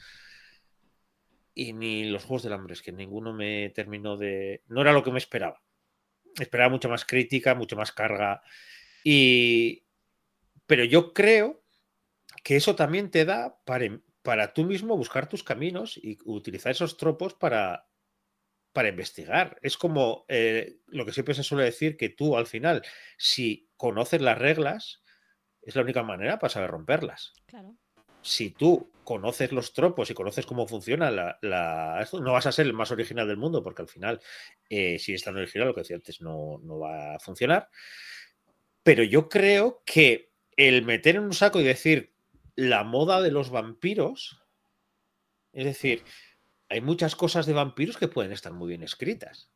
[1.53, 4.63] y ni los Juegos del Hambre, es que ninguno me terminó de...
[4.67, 5.61] No era lo que me esperaba.
[6.39, 8.41] Esperaba mucha más crítica, mucha más carga.
[9.03, 9.86] Y...
[10.65, 11.63] Pero yo creo
[12.43, 16.97] que eso también te da para, para tú mismo buscar tus caminos y utilizar esos
[16.97, 17.88] tropos para,
[18.74, 19.57] para investigar.
[19.61, 22.84] Es como eh, lo que siempre se suele decir, que tú al final,
[23.17, 25.01] si conoces las reglas,
[25.61, 27.34] es la única manera para saber romperlas.
[27.45, 27.76] Claro.
[28.21, 32.74] Si tú conoces los tropos y conoces cómo funciona la, no vas a ser el
[32.74, 34.21] más original del mundo, porque al final,
[34.69, 37.69] eh, si es tan original, lo que decía antes, no, no va a funcionar.
[38.82, 42.13] Pero yo creo que el meter en un saco y decir
[42.55, 44.39] la moda de los vampiros.
[45.51, 46.03] Es decir,
[46.74, 49.49] hay muchas cosas de vampiros que pueden estar muy bien escritas.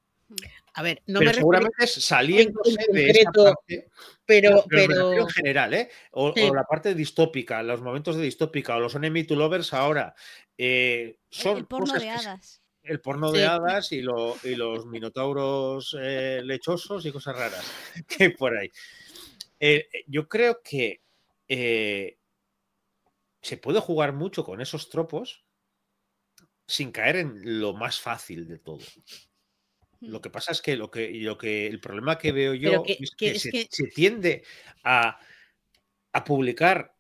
[0.73, 3.89] A ver, no pero me refiero, seguramente es saliéndose en de esa concreto, parte,
[4.25, 5.89] pero, en general, ¿eh?
[6.11, 6.41] O, Sí.
[6.43, 10.13] o la parte distópica, los momentos de distópica, o los enemy to lovers ahora,
[10.57, 12.61] eh, El, son el porno cosas de que hadas.
[12.83, 13.37] el porno Sí.
[13.37, 17.65] de hadas y, lo- y los minotauros eh, lechosos y cosas raras
[18.07, 18.69] que hay por ahí.
[19.59, 21.01] Eh, eh, yo creo que
[21.47, 22.17] eh,
[23.41, 25.45] se puede jugar mucho con esos tropos
[26.67, 28.79] sin caer en lo más fácil de todo.
[30.01, 32.97] Lo que pasa es que lo que, lo que el problema que veo yo que-
[33.01, 34.43] es que que, es se, que- se tiende
[34.83, 35.19] a,
[36.13, 36.95] a publicar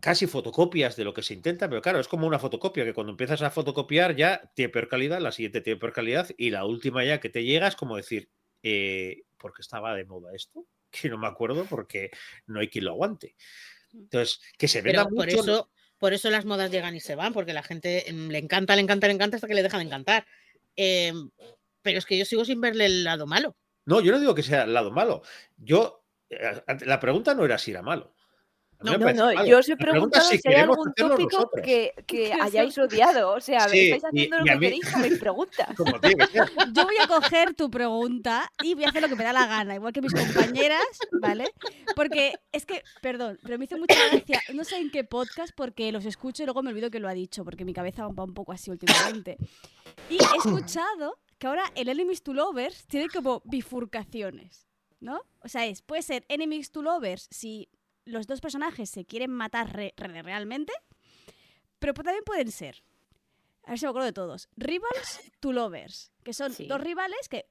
[0.00, 3.10] casi fotocopias de lo que se intenta, pero claro, es como una fotocopia que cuando
[3.10, 7.04] empiezas a fotocopiar ya tiene peor calidad, la siguiente tiene peor calidad y la última
[7.04, 8.30] ya que te llega es como decir,
[8.62, 10.66] eh, ¿por qué estaba de moda esto?
[10.90, 12.10] Que no me acuerdo porque
[12.46, 13.34] no hay quien lo aguante.
[13.92, 15.40] Entonces, que se venda pero por mucho.
[15.40, 18.74] eso, por eso las modas llegan y se van, porque la gente mm, le encanta,
[18.76, 20.26] le encanta, le encanta hasta que le deja de encantar.
[20.76, 21.30] Em,
[21.82, 23.56] pero es que yo sigo sin verle el lado malo.
[23.84, 25.22] No, yo no digo que sea el lado malo.
[25.56, 28.14] Yo, eh, la pregunta no era si era malo.
[28.80, 29.44] No, no, malo.
[29.44, 33.32] yo os he preguntado si si hay algún tópico que, que hayáis odiado.
[33.32, 35.68] O sea, Sí, estáis y- haciendo y lo a que mí- queréis con mis preguntas.
[36.72, 39.46] Yo voy a coger tu pregunta y voy a hacer lo que me da la
[39.46, 40.86] gana, igual que mis compañeras,
[41.20, 41.52] ¿vale?
[41.96, 45.90] Porque es que, perdón, pero me hizo mucha gracia, no sé en qué podcast, porque
[45.90, 48.34] los escucho y luego me olvido que lo ha dicho, porque mi cabeza va un
[48.34, 49.38] poco así últimamente.
[50.08, 54.66] Y he escuchado que ahora el Enemies to Lovers tiene como bifurcaciones,
[55.00, 55.22] ¿no?
[55.42, 57.68] O sea, es, puede ser Enemies to Lovers si
[58.08, 60.72] los dos personajes se quieren matar re- re- realmente,
[61.78, 62.82] pero también pueden ser,
[63.64, 66.66] a ver si me acuerdo de todos, Rivals to Lovers, que son Sí.
[66.66, 67.46] dos rivales que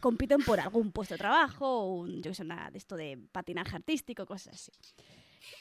[0.00, 3.74] compiten por algún puesto de trabajo, un, yo que sé, nada de esto de patinaje
[3.76, 4.72] artístico, cosas así.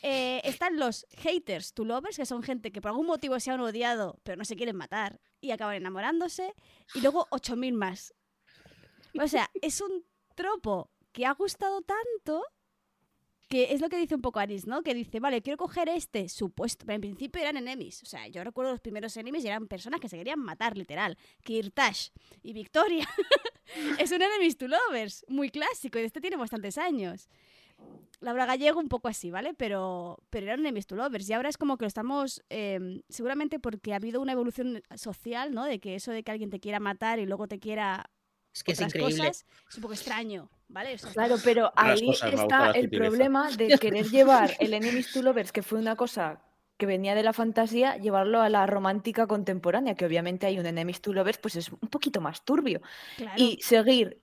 [0.02, 3.60] Eh, están los haters to lovers, que son gente que por algún motivo se han
[3.62, 6.54] odiado, pero no se quieren matar y acaban enamorándose.
[6.94, 8.14] Y luego 8000 más.
[9.22, 12.44] O sea, es un tropo que ha gustado tanto
[13.62, 14.82] es lo que dice un poco Aris, ¿no?
[14.82, 16.86] Que dice, vale, quiero coger este supuesto.
[16.86, 18.02] Pero en principio eran enemies.
[18.04, 21.18] O sea, yo recuerdo los primeros enemies y eran personas que se querían matar, literal.
[21.44, 22.10] Kirtash
[22.42, 23.08] y Victoria.
[24.00, 26.00] es un enemies to lovers, muy clásico.
[26.00, 27.30] Y este tiene bastantes años.
[28.22, 29.54] Laura Gallego un poco así, ¿vale?
[29.54, 31.30] Pero, pero eran enemies to lovers.
[31.30, 35.54] Y ahora es como que lo estamos, eh, seguramente porque ha habido una evolución social,
[35.54, 35.66] ¿no?
[35.66, 38.10] De que eso de que alguien te quiera matar y luego te quiera
[38.54, 39.18] Es que es increíble.
[39.18, 40.94] cosas es un poco extraño, ¿vale?
[40.94, 45.52] O sea, Claro, pero ahí está el problema de querer llevar el Enemies to Lovers,
[45.52, 46.42] que fue una cosa
[46.78, 51.02] que venía de la fantasía, llevarlo a la romántica contemporánea, que obviamente hay un Enemies
[51.02, 52.82] to Lovers, pues es un poquito más turbio.
[53.18, 53.34] claro.
[53.38, 54.22] Y seguir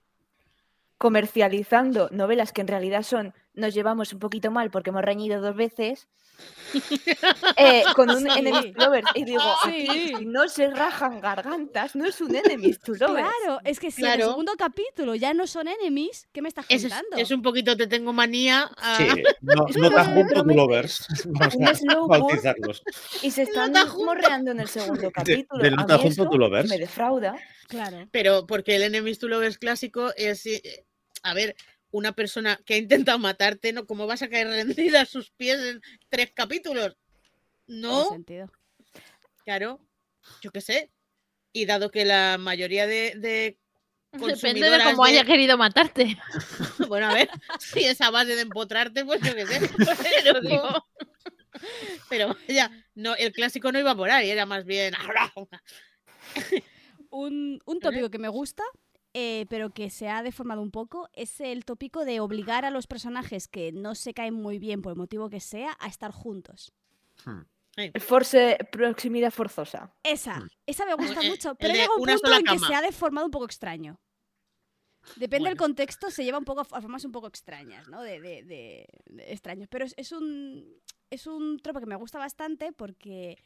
[0.97, 5.55] comercializando novelas que en realidad son nos llevamos un poquito mal porque hemos reñido dos
[5.55, 6.07] veces
[7.57, 8.39] eh, con un Sí.
[8.39, 10.13] enemies to lovers y digo aquí Sí.
[10.17, 14.01] si no se rajan gargantas no es un enemies to lovers Claro, es que si
[14.01, 14.29] en el Claro.
[14.31, 17.17] segundo capítulo ya no son enemies, ¿qué me estás Es, contando?
[17.17, 18.71] es un poquito te tengo manía.
[18.77, 19.07] a- Sí,
[19.41, 21.07] no, no tan juntos lovers.
[21.25, 22.21] Vamos un a slow burn.
[22.21, 22.83] bautizarlos.
[23.21, 23.73] y se están
[24.03, 26.69] morreando en el segundo capítulo a mí junto eso to lovers.
[26.69, 27.35] me defrauda
[27.67, 28.05] Claro.
[28.11, 30.45] Pero porque el Enemies to Lovers clásico es.
[30.45, 30.85] eh,
[31.23, 31.55] A ver,
[31.91, 33.85] una persona que ha intentado matarte, ¿no?
[33.85, 36.97] ¿Cómo vas a caer rendida a sus pies en tres capítulos?
[37.67, 38.51] No, sentido.
[39.43, 39.79] claro.
[40.41, 40.91] Yo qué sé.
[41.53, 43.57] Y dado que la mayoría de, de
[44.11, 46.17] Depende de cómo haya querido matarte.
[46.87, 47.29] Bueno, a ver,
[47.59, 49.69] si es a base de empotrarte, pues yo qué sé.
[50.23, 50.85] Pero digo,
[52.09, 54.93] Pero vaya, no, el clásico no iba por ahí, era más bien.
[57.09, 58.63] Un, un tópico que me gusta,
[59.13, 62.87] eh, pero que se ha deformado un poco, es el tópico de obligar a los
[62.87, 66.73] personajes que no se caen muy bien por el motivo que sea a estar juntos.
[67.25, 67.41] Hmm.
[67.99, 70.47] force proximidad forzosa Esa, Mm.
[70.65, 72.67] esa me gusta Eh, mucho, el pero llega un punto en que cama.
[72.67, 73.99] se ha deformado un poco extraño.
[75.15, 78.01] Depende del contexto, se lleva un poco a formas un poco extrañas, ¿no?
[78.01, 79.67] De, de- de- de extraños.
[79.69, 80.65] Pero es, es un
[81.09, 83.43] es un tropo que me gusta bastante porque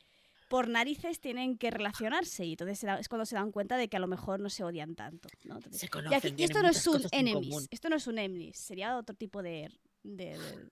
[0.48, 4.00] por narices tienen que relacionarse y entonces es cuando se dan cuenta de que a
[4.00, 5.28] lo mejor no se odian tanto.
[5.44, 5.56] ¿no?
[5.58, 8.98] Entonces, Se y, aquí- esto no es un enemies, esto no es un enemies, sería
[8.98, 9.70] otro tipo de,
[10.04, 10.70] de, de-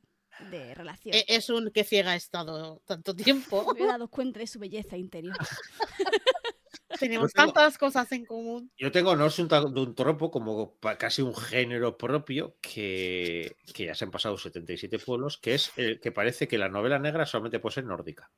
[0.50, 1.16] de relación.
[1.16, 3.66] E- Es un que ciega ha estado tanto tiempo.
[3.78, 5.36] Me he dado cuenta de su belleza interior.
[7.00, 8.72] Tenemos tengo- tantas cosas en común.
[8.78, 13.86] Yo tengo no es un, de un tropo como casi un género propio que, que
[13.86, 17.26] ya se han pasado 77 pueblos, que es el que parece que la novela negra
[17.26, 18.32] solamente puede ser nórdica.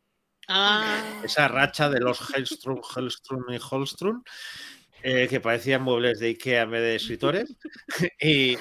[0.48, 4.24] Ah, Esa racha de los Hellstrom, Hellstrom y Holstrom,
[5.02, 7.56] eh, que parecían muebles de Ikea en vez de escritores.
[8.20, 8.58] y,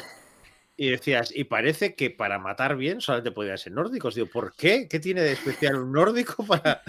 [0.76, 4.14] y decías, y parece que para matar bien solamente podían ser nórdicos.
[4.14, 4.88] Digo, ¿por qué?
[4.88, 6.82] ¿Qué tiene de especial un nórdico para,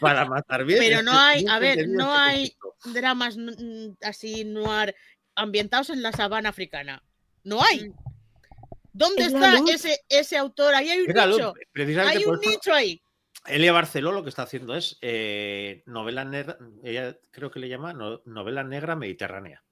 [0.00, 0.80] para matar bien?
[0.80, 4.94] Pero no hay, a ver, no este hay dramas mm, así noir
[5.34, 7.02] ambientados en la sabana africana.
[7.44, 7.92] No hay.
[8.92, 10.74] ¿Dónde Es la está ese, ese autor?
[10.74, 11.54] Ahí hay un nicho.
[12.04, 13.00] Hay un nicho ahí.
[13.48, 17.92] Elia Barceló lo que está haciendo es eh, novela negra, ella creo que le llama
[17.92, 19.64] no- novela negra mediterránea.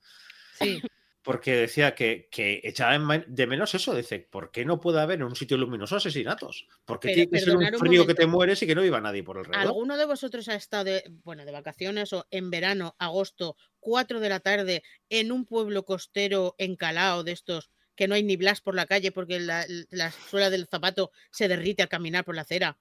[0.58, 0.82] Sí.
[1.22, 2.96] Porque decía que, que echaba
[3.26, 3.96] de menos eso.
[3.96, 6.68] Dice, ¿por qué no puede haber en un sitio luminoso asesinatos?
[6.84, 9.38] Porque tiene que ser un frío que te mueres y que no viva nadie por
[9.38, 9.60] alrededor.
[9.66, 14.28] ¿Alguno de vosotros ha estado de, bueno, de vacaciones o en verano, agosto, 4 de
[14.28, 18.76] la tarde, en un pueblo costero encalado de estos que no hay ni blas por
[18.76, 22.78] la calle porque la, la suela del zapato se derrite al caminar por la acera?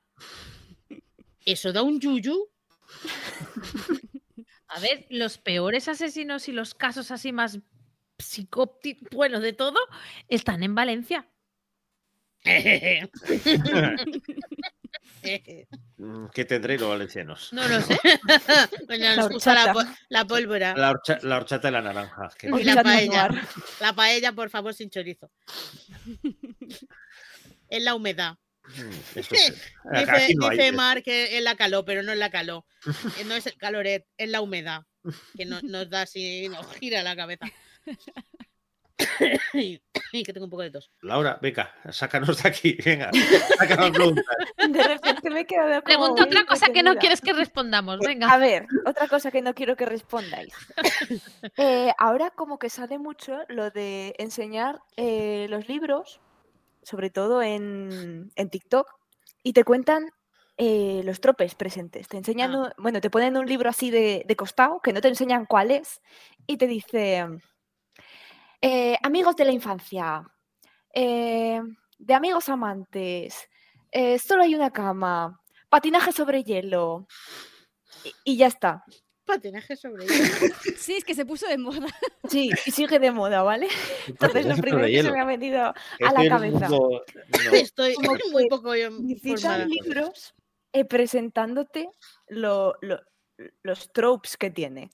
[1.46, 2.50] ¿Eso da un yuyu?
[4.68, 7.60] A ver, los peores asesinos y los casos así más
[8.18, 9.80] psicópticos, bueno, de todo,
[10.28, 11.30] están en Valencia.
[16.34, 17.52] ¿Qué tendréis los valencianos?
[17.54, 17.98] No lo sé.
[18.88, 19.54] Bueno, La nos gusta
[20.10, 20.76] la, pólvora.
[20.76, 22.30] La, horcha- la horchata de la naranja.
[22.38, 23.30] que Y la paella.
[23.80, 25.32] La paella, por favor, sin chorizo.
[27.68, 28.38] Es la humedad.
[28.68, 29.54] Mm, Dice,
[29.92, 30.72] aquí no dice.
[30.72, 32.64] Mar que es la calor, pero no es la calor.
[33.20, 34.82] Eh, No es el caloret, es la humedad.
[35.38, 37.46] Que no- nos da así, nos gira la cabeza.
[39.54, 40.90] y que tengo un poco de tos.
[41.02, 42.78] Laura, venga, sácanos de aquí.
[42.84, 43.12] Venga,
[43.58, 44.26] sácanos preguntas.
[44.70, 47.98] De repente me he quedado Pregunta otra cosa que no quieres que respondamos.
[48.02, 48.32] Eh, Venga.
[48.32, 50.54] A ver, otra cosa que no quiero que respondáis.
[51.58, 56.22] Eh, ahora como que sale mucho lo de enseñar eh, los libros,
[56.86, 58.88] sobre todo en, en TikTok,
[59.44, 60.10] y te cuentan
[60.58, 62.08] eh, los tropes presentes.
[62.08, 62.74] Te enseñan, Ah.
[62.78, 66.02] bueno, te ponen un libro así de, de costado, que no te enseñan cuál es,
[66.48, 67.26] y te dice,
[68.62, 70.24] eh, amigos de la infancia,
[70.94, 71.62] eh,
[71.98, 73.50] de amigos amantes,
[74.26, 77.08] solo hay una cama, patinaje sobre hielo,
[78.04, 78.84] y- y ya está.
[79.26, 80.16] Patinaje sobre hielo.
[80.78, 81.88] Sí, es que se puso de moda.
[82.30, 83.68] Sí, y sigue de moda, ¿vale?
[84.08, 85.74] Entonces lo primero que se me ha venido a
[86.14, 86.70] la cabeza.
[86.70, 87.04] mundo-
[87.46, 87.52] no.
[87.54, 88.90] Estoy Como muy poco yo
[89.68, 90.34] libros
[90.74, 91.90] eh, presentándote
[92.28, 93.02] lo- lo-
[93.64, 94.90] los tropes que tiene.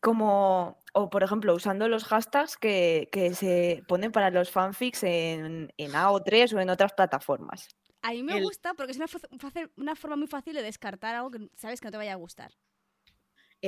[0.00, 5.72] Como, o por ejemplo, usando los hashtags que, que se ponen para los fanfics en,
[5.76, 7.68] en AO3 o en otras plataformas.
[8.02, 8.98] A mí me El- gusta porque es
[9.76, 12.52] una forma muy fácil de descartar algo que sabes que no te vaya a gustar.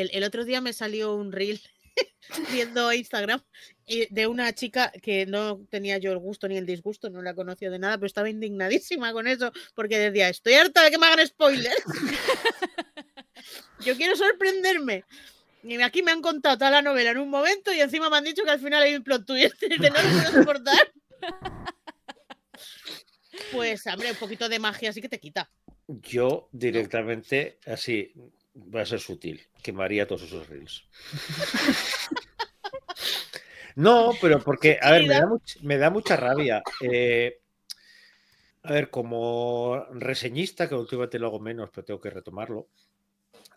[0.00, 1.60] El, el otro día me salió un reel
[2.52, 3.42] viendo Instagram
[4.10, 7.70] de una chica que no tenía yo el gusto ni el disgusto, no la conocía
[7.70, 11.26] de nada, pero estaba indignadísima con eso porque decía, estoy harta de que me hagan
[11.26, 11.82] spoilers.
[13.80, 15.04] yo quiero sorprenderme.
[15.62, 18.24] Y aquí me han contado toda la novela en un momento y encima me han
[18.24, 19.56] dicho que al final hay un plot twist.
[19.62, 20.92] y dice, no lo puedo soportar.
[23.52, 25.50] Pues, hombre, un poquito de magia así que te quita.
[25.86, 28.12] Yo directamente, así,
[28.66, 30.84] voy a ser sutil, quemaría todos esos reels.
[33.76, 36.64] No, pero porque, a ver, me da, much- me da mucha rabia.
[36.80, 37.40] Eh,
[38.64, 42.66] a ver, como reseñista, que últimamente lo hago menos, pero tengo que retomarlo,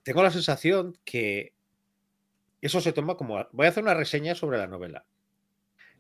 [0.04, 1.56] tengo la sensación que
[2.62, 5.06] eso se toma como, voy a hacer una reseña sobre la novela.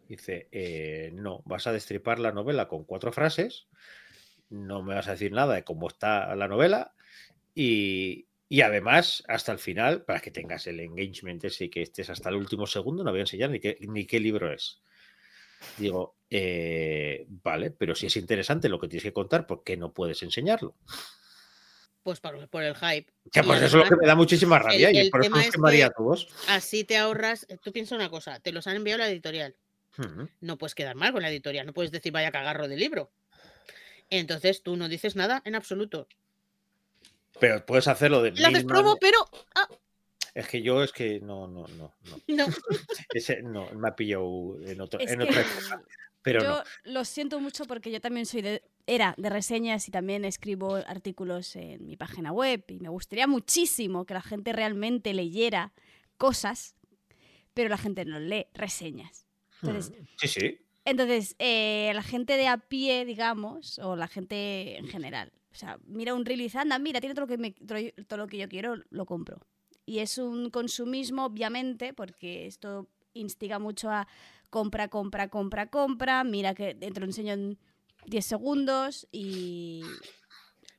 [0.07, 3.67] Dice, eh, no, vas a destripar la novela con cuatro frases,
[4.51, 6.93] no me vas a decir nada de cómo está la novela
[7.55, 12.09] y, y además hasta el final, para que tengas el engagement ese y que estés
[12.09, 14.81] hasta el último segundo, no voy a enseñar ni qué, ni qué libro es.
[15.77, 19.93] Digo, eh, vale, pero si es interesante lo que tienes que contar, ¿por qué no
[19.93, 20.75] puedes enseñarlo?
[22.03, 23.09] Pues por, por el hype.
[23.31, 25.49] Ya, pues eso es lo que me da muchísima rabia el y por eso es
[25.49, 26.27] que- a todos.
[26.49, 27.47] Así te ahorras.
[27.63, 29.55] Tú piensa una cosa, te los han enviado la editorial.
[30.41, 33.13] No puedes quedar mal con la editorial, no puedes decir vaya cagarro de libro.
[34.09, 36.09] Entonces tú no dices nada en absoluto.
[37.39, 39.17] Pero puedes hacerlo de mil promo, pero
[39.55, 39.67] ah,
[40.33, 42.21] Es que yo es que no, no, no, no.
[42.27, 42.45] no.
[43.13, 45.81] Ese no, me ha pillado en, otro, en que otra cosa.
[46.21, 46.63] Pero yo no.
[46.83, 51.55] lo siento mucho porque yo también soy de era de reseñas y también escribo artículos
[51.55, 55.73] en mi página web y me gustaría muchísimo que la gente realmente leyera
[56.17, 56.75] cosas,
[57.53, 59.25] pero la gente no lee reseñas.
[59.61, 60.59] Entonces, Mm, Sí, sí.
[60.85, 65.77] Entonces, eh, la gente de a pie, digamos, o la gente en general, o sea,
[65.85, 67.51] mira un reel y anda, mira, tiene todo lo que, me-
[68.07, 69.39] todo lo que yo quiero, lo compro.
[69.85, 74.07] Y es un consumismo, obviamente, porque esto instiga mucho a
[74.49, 77.57] compra, compra, compra, compra, mira que te lo enseño en
[78.05, 79.83] 10 segundos y...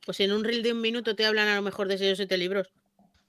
[0.05, 2.15] Pues en un reel de un minuto te hablan a lo mejor de 6 o
[2.15, 2.67] 7 libros.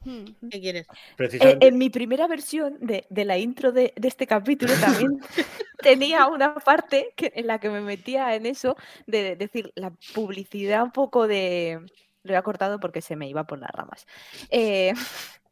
[0.05, 0.49] Hmm.
[0.51, 0.87] ¿Qué quieres?
[0.87, 1.67] Eh, Precisamente.
[1.67, 5.21] en mi primera versión de, de la intro de, de este capítulo también
[5.83, 8.77] tenía una parte que, en la que me metía en eso
[9.07, 11.81] de decir la publicidad un poco de...
[12.23, 14.07] Lo he cortado porque se me iba por las ramas.
[14.51, 14.95] Eh,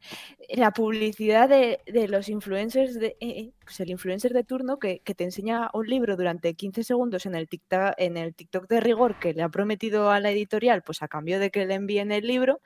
[0.49, 5.15] la publicidad de, de los influencers, de, eh, pues el influencer de turno que, que
[5.15, 9.19] te enseña un libro durante 15 segundos en el, TikTok, en el TikTok de rigor
[9.19, 12.27] que le ha prometido a la editorial, pues a cambio de que le envíen el
[12.27, 12.61] libro.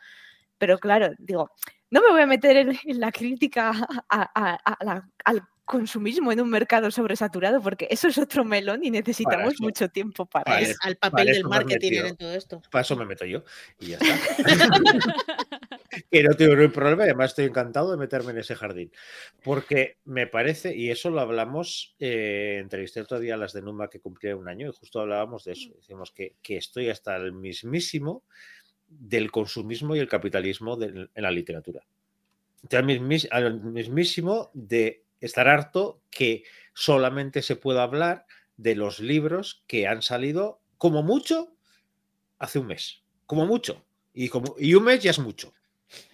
[0.59, 1.51] Pero claro, digo,
[1.91, 3.71] no me voy a meter en, en la crítica
[4.09, 8.85] a- a- a la- al consumismo en un mercado sobresaturado, porque eso es otro melón
[8.85, 10.71] y necesitamos eso- mucho tiempo para para eso.
[10.71, 12.07] Es al papel del me marketing metido.
[12.07, 12.63] en todo esto.
[12.71, 13.43] Para eso me meto yo
[13.81, 14.15] y ya está.
[16.11, 18.93] que no tengo ningún problema y además estoy encantado de meterme en ese jardín.
[19.43, 23.89] Porque me parece, y eso lo hablamos, eh, entrevisté otro día a las de Numa
[23.89, 25.71] que cumplieron un año y justo hablábamos de eso.
[25.75, 28.23] Decimos que, que estoy hasta el mismísimo
[28.89, 31.83] del consumismo y el capitalismo en la literatura.
[32.71, 38.27] Al, mismis- al mismísimo de estar harto que solamente se pueda hablar
[38.57, 41.57] de los libros que han salido como mucho
[42.39, 43.03] hace un mes.
[43.27, 43.85] Como mucho.
[44.15, 45.53] Y, como, y un mes ya es mucho.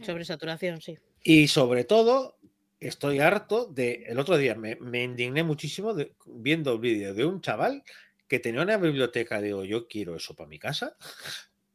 [0.05, 0.99] Sobresaturación, sí.
[1.23, 2.37] Y sobre todo,
[2.81, 4.05] estoy harto de.
[4.09, 7.83] El otro día me, me indigné muchísimo de- viendo el vídeo de un chaval
[8.29, 9.41] que tenía una biblioteca.
[9.41, 10.97] Digo, yo quiero eso para mi casa.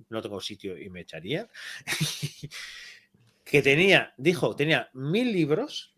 [0.10, 1.49] No tengo sitio y me echaría.
[3.43, 5.93] que tenía, dijo, tenía mil libros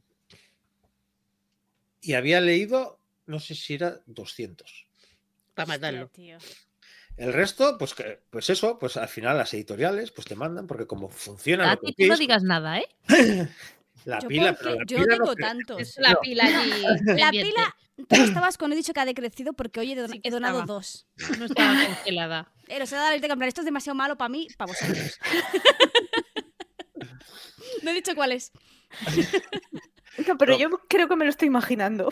[2.02, 4.88] y había leído, no sé si era 200.
[5.54, 6.08] Para matarlo.
[6.10, 6.38] tío.
[7.18, 10.88] El resto, pues, que- pues eso, pues al final las editoriales pues te mandan, porque
[10.88, 12.88] como funciona A ti que tú no digas nada, ¿eh?
[14.06, 15.82] la Yo, pila, pero la yo no pila tengo cre- tantos.
[15.82, 16.20] Es la No.
[16.22, 16.82] pila allí.
[17.20, 20.20] La pila, tú estabas cuando he dicho que ha decrecido porque hoy he, don- Sí
[20.22, 20.74] que he donado estaba.
[20.76, 21.08] dos.
[21.38, 22.52] No estaba congelada.
[22.68, 25.20] Eh, los he dado en plan, esto es demasiado malo para mí, para vosotros.
[27.84, 28.52] no he dicho cuáles.
[30.28, 30.60] No, pero No.
[30.60, 32.12] yo creo que me lo estoy imaginando.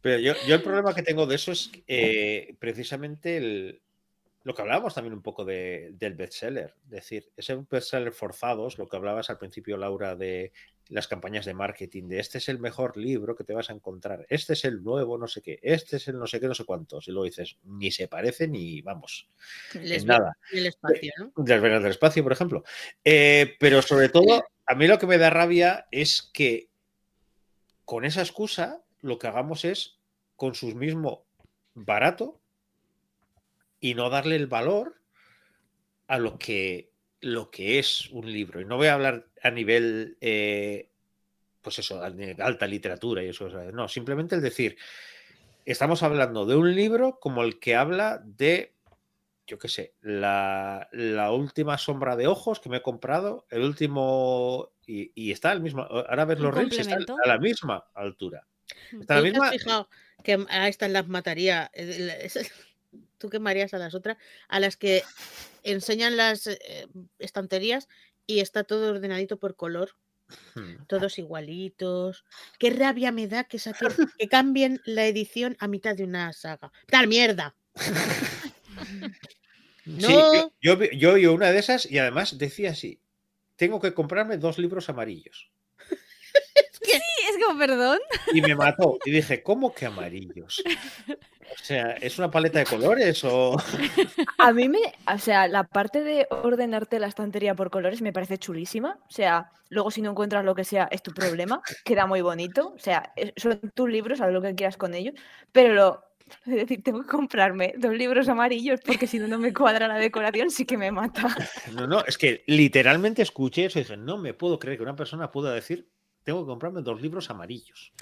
[0.00, 3.82] Pero yo, yo el problema que tengo de eso es eh, precisamente el-
[4.44, 6.74] lo que hablábamos también un poco de- del bestseller.
[6.84, 10.52] Es decir, ese bestseller forzados, lo que hablabas al principio, Laura, de
[10.88, 14.26] las campañas de marketing, de este es el mejor libro que te vas a encontrar,
[14.28, 16.66] este es el nuevo no sé qué, este es el no sé qué, no sé
[16.66, 17.08] cuántos.
[17.08, 19.26] Y luego dices, ni se parece ni vamos,
[19.80, 20.36] Les nada.
[20.52, 21.32] ve el espacio, ¿no?
[21.46, 22.64] Las venas del espacio, por ejemplo.
[23.02, 26.68] Eh, pero sobre todo, a mí lo que me da rabia es que
[27.86, 29.98] con esa excusa lo que hagamos es
[30.36, 31.24] consumismo
[31.74, 32.40] barato
[33.84, 34.94] y no darle el valor
[36.06, 38.62] a lo que, lo que es un libro.
[38.62, 40.88] Y no voy a hablar a nivel, eh,
[41.60, 43.46] pues eso, alta literatura y eso.
[43.72, 44.78] No, simplemente el decir,
[45.66, 48.72] estamos hablando de un libro como el que habla de
[49.46, 54.70] yo qué sé, la, la última sombra de ojos que me he comprado, el último.
[54.86, 55.82] Y, y está al mismo.
[55.82, 58.46] Ahora ves los y está a la misma altura.
[58.98, 59.48] Está a ¿Tú la misma.
[59.48, 59.88] has fijado
[60.22, 61.70] que a estas las mataría?
[63.24, 64.18] ¿Tú quemarías a las otras?
[64.48, 65.02] A las que
[65.62, 66.58] enseñan las eh,
[67.18, 67.88] estanterías
[68.26, 69.96] y está todo ordenadito por color,
[70.54, 70.84] Hmm.
[70.88, 72.26] todos igualitos.
[72.58, 73.72] Qué rabia me da que, saquen-
[74.18, 76.70] que cambien la edición a mitad de una saga.
[76.88, 77.56] ¡Tal mierda!
[79.86, 80.32] Sí, No.
[80.60, 83.00] yo, yo, yo oí una de esas y además decía así:
[83.56, 85.50] tengo que comprarme dos libros amarillos.
[87.58, 87.98] Perdón.
[88.32, 88.98] Y me mató.
[89.04, 90.62] Y dije, ¿cómo que amarillos?
[91.06, 93.56] O sea, ¿es una paleta de colores o.?
[94.38, 94.80] A mí me,
[95.12, 98.98] o sea, la parte de ordenarte la estantería por colores me parece chulísima.
[99.08, 101.62] O sea, luego si no encuentras lo que sea, es tu problema.
[101.84, 102.72] Queda muy bonito.
[102.74, 105.14] O sea, son tus libros, haz lo que quieras con ellos.
[105.52, 106.04] Pero lo,
[106.46, 109.96] es decir, tengo que comprarme dos libros amarillos porque si no, no me cuadra la
[109.96, 111.36] decoración, sí que me mata.
[111.72, 114.96] No, no, es que literalmente escuché eso y dije, no me puedo creer que una
[114.96, 115.90] persona pueda decir,
[116.24, 117.92] tengo que comprarme dos libros amarillos.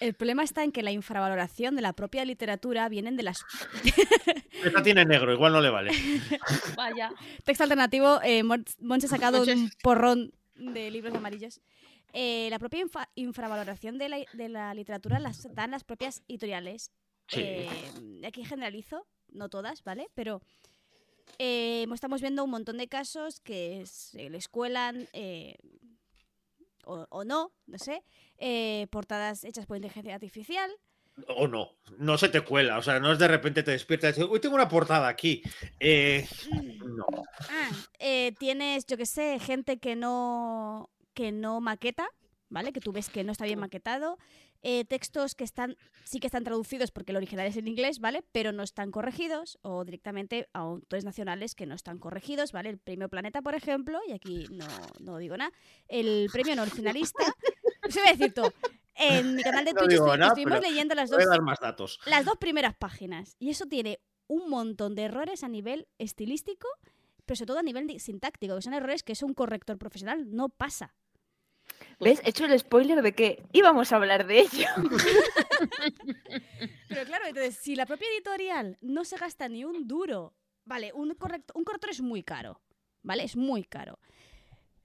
[0.00, 3.44] El problema está en que la infravaloración de la propia literatura vienen de las
[4.64, 5.92] Esta tiene negro, igual no le vale.
[6.76, 7.12] Vaya.
[7.44, 8.20] texto alternativo.
[8.24, 11.60] Eh, ha sacado un porrón de libros amarillos.
[12.12, 12.84] Eh, la propia
[13.16, 16.90] infravaloración de la, de la literatura las dan las propias editoriales.
[17.28, 17.40] Sí.
[17.40, 17.68] Eh,
[18.26, 20.08] aquí generalizo, no todas, ¿vale?
[20.14, 20.42] Pero
[21.38, 25.56] eh, estamos viendo un montón de casos que se les cuelan eh,
[26.86, 28.02] o, o no, no sé,
[28.38, 30.70] eh, portadas hechas por inteligencia artificial.
[31.28, 34.20] O no, no se te cuela, o sea, no es de repente te despiertas y
[34.20, 35.42] dices, uy, tengo una portada aquí.
[35.78, 36.26] Eh,
[36.84, 37.06] no.
[37.48, 37.70] Ah,
[38.00, 42.08] eh, tienes, yo qué sé, gente que no, que no maqueta,
[42.48, 42.72] ¿vale?
[42.72, 44.18] Que tú ves que no está bien maquetado.
[44.66, 48.24] Eh, textos que están, sí que están traducidos porque el original es en inglés, ¿vale?
[48.32, 52.70] Pero no están corregidos o directamente a autores nacionales que no están corregidos, ¿vale?
[52.70, 54.66] El premio Planeta, por ejemplo, y aquí no,
[55.00, 55.52] no digo nada,
[55.86, 57.22] el premio no originalista,
[57.90, 58.54] se voy a decir todo.
[58.94, 62.00] En mi canal de No Twitch digo estoy- nada, estuvimos leyendo las dos, más datos.
[62.06, 63.36] las dos primeras páginas.
[63.38, 66.68] Y eso tiene un montón de errores a nivel estilístico,
[67.26, 70.48] pero sobre todo a nivel sintáctico, que son errores que eso un corrector profesional no
[70.48, 70.94] pasa.
[72.00, 72.20] ¿Ves?
[72.24, 74.66] He hecho el spoiler de que íbamos a hablar de ello.
[76.88, 80.34] Pero claro, entonces, si la propia editorial no se gasta ni un duro,
[80.64, 82.60] vale, un, correcto, un corrector es muy caro,
[83.02, 83.24] ¿vale?
[83.24, 83.98] Es muy caro.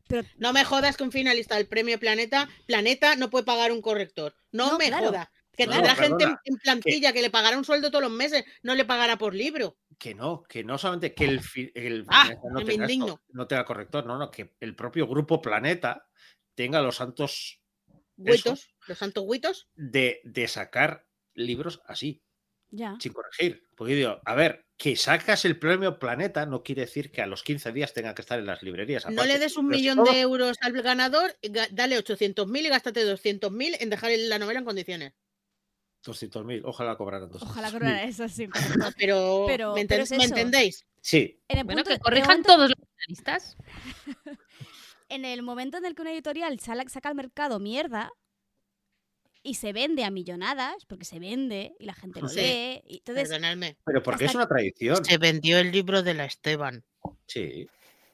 [0.07, 3.81] Pero No me jodas que un finalista del premio Planeta, Planeta no puede pagar un
[3.81, 4.35] corrector.
[4.51, 5.07] No, No, me claro.
[5.07, 5.27] jodas.
[5.55, 7.21] Que No, tendrá gente en, plantilla que...
[7.21, 9.77] le pagará un sueldo todos los meses, no le pagará por libro.
[9.97, 11.41] Que no, que no solamente que el,
[11.75, 12.29] el Ah,
[12.65, 12.87] tenga
[13.33, 16.07] no tenga corrector, no, no, que el propio grupo Planeta
[16.59, 17.61] tenga los santos
[18.17, 19.69] Huitos, los santos huitos.
[19.75, 22.21] de, de sacar libros así,
[22.69, 22.97] ya.
[22.99, 23.63] sin corregir.
[23.77, 27.43] Porque digo, a ver, que sacas el premio Planeta no quiere decir que a los
[27.43, 29.05] 15 días tenga que estar en las librerías.
[29.05, 29.27] No aparte.
[29.31, 33.05] le des un Pero si millón de euros al ganador, ga- dale 800.000 y gástate
[33.05, 35.13] 200.000 en dejar la novela en condiciones.
[36.03, 37.41] 200.000, ojalá cobraran 200.000.
[37.49, 38.49] Ojalá cobrara eso sí.
[38.97, 40.25] Pero, Pero- ¿me, pero es ¿me eso.
[40.35, 40.85] entendéis?
[41.01, 43.55] Sí, En el, Bueno, punto- que corrijan momento- todos los finalistas.
[45.09, 48.11] en el momento en el que una editorial saca al mercado mierda
[49.41, 52.41] y se vende a millonadas, porque se vende y la gente lo Sí.
[52.41, 53.77] lee, y entonces Perdonadme.
[53.85, 55.03] pero porque es una tradición.
[55.05, 56.83] Se vendió el libro de la Esteban.
[57.27, 57.67] Sí,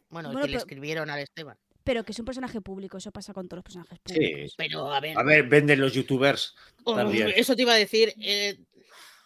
[0.10, 1.58] Bueno, el Bueno, que le escribieron al Esteban.
[1.84, 4.14] pero que es un personaje público, eso pasa con todos los personajes sí.
[4.14, 4.54] públicos.
[4.58, 6.56] Pero a ver, A ver, venden los youtubers.
[6.84, 7.32] oh, también.
[7.36, 8.14] eso te iba a decir.
[8.22, 8.58] eh,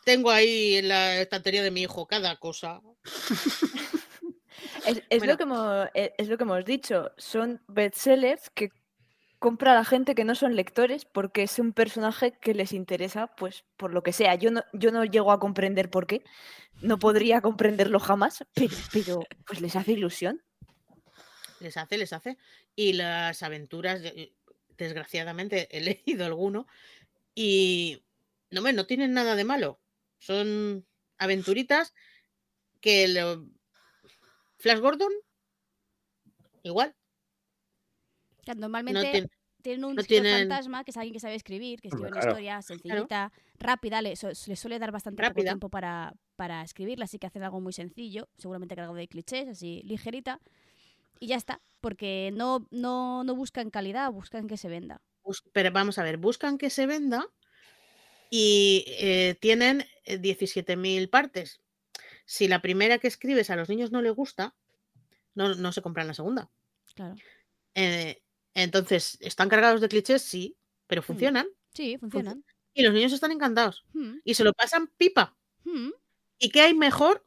[0.06, 2.82] tengo ahí en la estantería de mi hijo cada cosa.
[4.86, 5.34] Es, es Bueno.
[5.34, 7.12] lo que hemos, e- es lo que hemos dicho.
[7.18, 8.70] Son bestsellers que
[9.39, 13.64] compra la gente que no son lectores porque es un personaje que les interesa, pues
[13.78, 14.36] por lo que sea.
[14.36, 16.24] Yo no, yo no llego a comprender por qué.
[16.82, 20.41] No podría comprenderlo jamás, pero, pero pues les hace ilusión.
[21.60, 22.38] Les hace, les hace.
[22.76, 24.34] Y las aventuras, de-
[24.78, 26.68] desgraciadamente he leído alguno
[27.36, 28.01] y
[28.51, 29.80] no, no tienen nada de malo.
[30.18, 30.86] Son
[31.18, 31.93] aventuritas
[32.82, 33.45] que lo-
[34.60, 35.12] Flash Gordon,
[36.64, 36.95] igual.
[38.47, 39.28] No normalmente tiene-
[39.62, 42.20] tienen un no escritor tienen- fantasma que es alguien que sabe escribir, que escribe una
[42.20, 44.14] historia sencillita, rápida, le,
[44.47, 48.30] le suele dar bastante poco tiempo para, para escribirla, así que hacen algo muy sencillo,
[48.38, 50.39] seguramente cargado de clichés, así ligerita,
[51.20, 55.01] y ya está, porque no, no, no buscan calidad, buscan que se venda.
[55.53, 57.28] pero vamos a ver, buscan que se venda
[58.30, 61.60] y eh, tienen eh, 17.000 partes.
[62.32, 64.54] Si la primera que escribes a los niños no les gusta,
[65.34, 66.52] no, no se compran la segunda.
[66.94, 67.16] Claro.
[67.74, 68.22] Eh,
[68.54, 70.22] entonces, ¿están cargados de clichés?
[70.22, 70.56] Sí,
[70.86, 72.46] pero funcionan Sí, funcionan.
[72.76, 75.36] y los niños están encantados Hmm, y se lo pasan pipa.
[75.66, 75.90] hmm.
[76.38, 77.26] ¿Y qué hay mejor?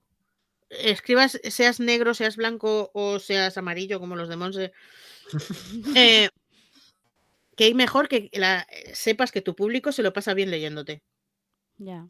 [0.70, 4.72] Escribas, seas negro, seas blanco o seas amarillo, como los de Monse.
[5.96, 6.28] eh,
[7.56, 11.02] ¿Qué hay mejor que la- sepas que tu público se lo pasa bien leyéndote?
[11.78, 12.08] Ya.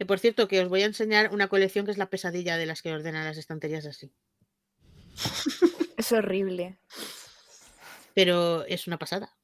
[0.00, 2.64] Que por cierto, que os voy a enseñar una colección que es la pesadilla de
[2.64, 4.10] las que ordenan las estanterías así.
[5.98, 6.78] Es horrible.
[8.14, 9.36] Pero es una pasada.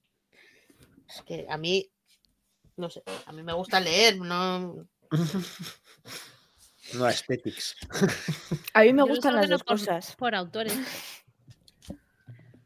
[1.07, 1.93] Es que a mí,
[2.79, 4.89] no sé, a mí me gusta leer, no.
[6.95, 7.77] No aesthetics.
[8.73, 10.17] A mí me Yo gustan las dos por- cosas.
[10.17, 10.73] Por autores.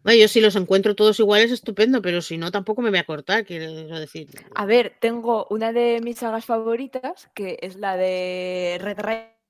[0.02, 3.04] Bueno, yo si los encuentro todos iguales, estupendo, pero si no, tampoco me voy a
[3.04, 4.28] cortar, quiero decir.
[4.54, 8.98] A ver, tengo una de mis sagas favoritas, que es la de Red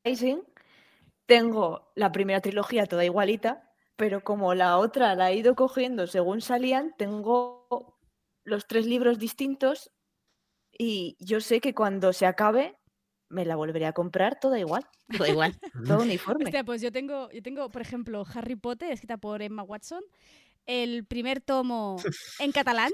[0.05, 0.39] Rising.
[1.27, 6.41] Tengo la primera trilogía toda igualita, pero como la otra la he ido cogiendo según
[6.41, 8.01] salían, tengo
[8.45, 9.93] los tres libros distintos
[10.73, 12.80] y yo sé que cuando se acabe
[13.31, 15.59] me la volveré a comprar toda igual, Da igual.
[15.87, 16.45] todo uniforme.
[16.45, 20.03] Hostia, pues yo tengo, yo tengo, por ejemplo, Harry Potter, escrita por Emma Watson,
[20.67, 21.97] el primer tomo
[22.39, 22.93] en catalán,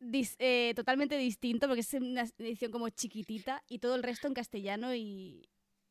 [0.00, 4.34] dis- eh, totalmente distinto, porque es una edición como chiquitita, y todo el resto en
[4.34, 5.48] castellano y,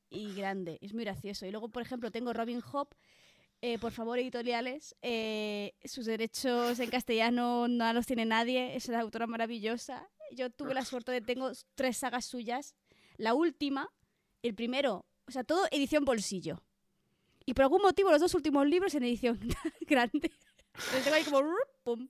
[0.10, 0.78] y grande.
[0.82, 1.46] Es muy gracioso.
[1.46, 2.88] Y luego, por ejemplo, tengo Robin Hood,
[3.62, 9.02] eh, por favor, editoriales, eh, sus derechos en castellano no los tiene nadie, es una
[9.02, 10.08] autora maravillosa.
[10.32, 12.76] Yo tuve la suerte de, tengo tres sagas suyas.
[13.20, 13.90] La última,
[14.44, 16.64] el primero, o sea, todo edición bolsillo.
[17.46, 19.38] Y por algún motivo los dos últimos libros en edición
[19.82, 20.32] grande.
[20.74, 21.42] Entonces tengo ahí como...
[21.42, 22.08] rup, pum.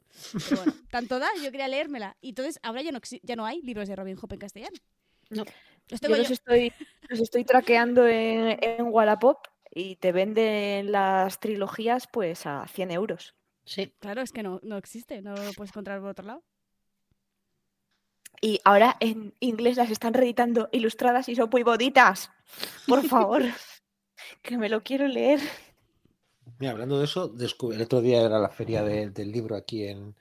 [0.47, 2.15] Pero bueno, tanto da, yo quería leérmela.
[2.21, 4.77] Y entonces ahora ya no, ya no hay libros de Robin Hood en castellano.
[5.31, 5.45] No.
[5.89, 6.33] Los Yo tengo los yo.
[6.35, 6.71] estoy,
[7.07, 9.39] los estoy traqueando en, en Wallapop
[9.71, 13.35] y te venden las trilogías pues a 100 euros.
[13.65, 13.91] Sí.
[13.97, 16.43] Claro, es que no, no existe, no lo puedes encontrar por otro lado.
[18.41, 22.31] Y ahora en inglés las están reeditando ilustradas y son muy bonitas.
[22.87, 23.43] Por favor,
[24.41, 25.39] que me lo quiero leer.
[26.57, 27.33] Mira, hablando de eso,
[27.71, 30.15] el otro día era la feria de- del libro aquí en,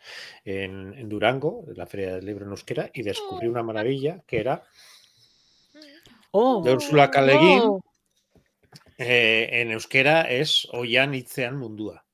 [0.44, 4.62] en- en Durango, la feria del libro en euskera, y descubrí una maravilla que era
[6.30, 7.22] Oh, de Úrsula K.
[7.22, 7.80] Le Guin, oh.
[8.98, 12.04] eh, en euskera es Oian Itzean Mundua,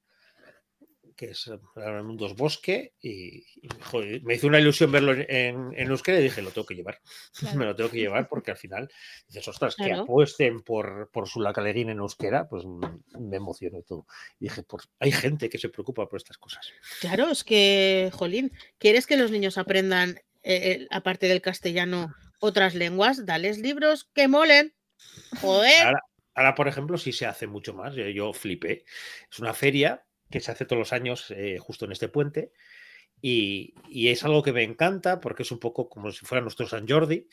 [1.16, 5.88] que es eh, Mundos Bosque, y, y, joder, me hizo una ilusión verlo en, en,
[5.88, 7.00] euskera y dije, lo tengo que llevar,
[7.38, 7.58] Claro.
[7.58, 8.90] me lo tengo que llevar porque al final
[9.26, 11.24] dices, ostras, que apuesten por, por.
[11.36, 14.06] Le Guin en euskera, pues me emocionó todo.
[14.38, 16.72] Y dije, pues hay gente que se preocupa por estas cosas.
[17.00, 22.74] Claro, es que, Jolín, ¿quieres que los niños aprendan, eh, eh, aparte del castellano, otras
[22.74, 23.26] lenguas?
[23.26, 24.74] Dales libros que molen.
[25.40, 25.86] Joder.
[25.86, 26.00] Ahora,
[26.34, 27.94] ahora, por ejemplo, sí se hace mucho más.
[27.94, 28.84] Yo, yo flipé.
[29.30, 30.04] Es una feria
[30.34, 32.50] que se hace todos los años eh, justo en este puente.
[33.22, 36.66] Y, y es algo que me encanta porque es un poco como si fuera nuestro
[36.66, 37.28] San Jordi,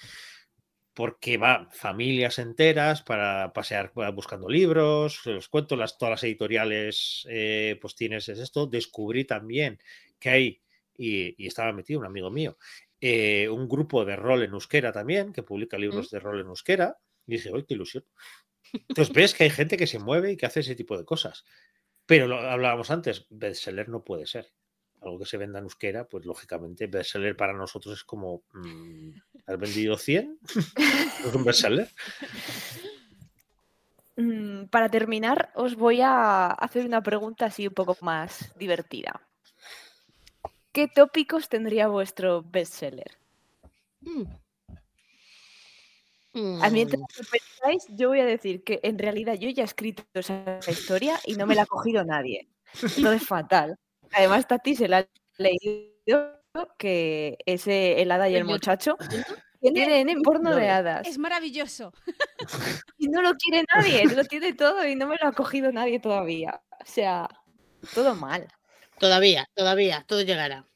[0.94, 7.80] porque va familias enteras para pasear buscando libros, los cuento, las, todas las editoriales, eh,
[7.82, 8.68] pues tienes es esto.
[8.68, 9.80] Descubrí también
[10.20, 10.62] que hay,
[10.96, 12.60] y, y estaba metido un amigo mío,
[13.00, 17.00] eh, un grupo de rol en euskera también, que publica libros de rol en euskera.
[17.26, 18.06] Y dije, ¡ay, qué ilusión!
[18.72, 21.46] Entonces ves que hay gente que se mueve y que hace ese tipo de cosas.
[22.06, 24.52] Pero lo hablábamos antes, bestseller no puede ser.
[25.02, 29.10] Algo que se venda en euskera, pues lógicamente bestseller para nosotros es como, mm,
[29.48, 30.40] ¿has vendido 100?
[30.56, 30.56] ¿No
[31.30, 31.90] es un bestseller?
[34.16, 39.22] Mm, Para terminar, os voy a hacer una pregunta así un poco más divertida.
[40.72, 43.18] ¿Qué tópicos tendría vuestro bestseller?
[44.02, 44.24] Mm.
[46.34, 50.04] A mientras que pensáis, yo voy a decir que en realidad yo ya he escrito
[50.14, 52.48] esa historia y no me la ha cogido nadie.
[52.82, 53.78] Entonces, fatal.
[54.14, 55.08] Además, Tati se la ha
[55.38, 56.42] leído
[56.78, 58.98] que ese El hada y el muchacho
[59.60, 61.08] tienen en porno de hadas.
[61.08, 61.94] Es maravilloso.
[62.98, 66.00] Y no lo quiere nadie, lo tiene todo y no me lo ha cogido nadie
[66.00, 66.62] todavía.
[66.80, 67.28] O sea,
[67.96, 68.48] todo mal.
[69.00, 70.68] Todavía, todavía, todo llegará.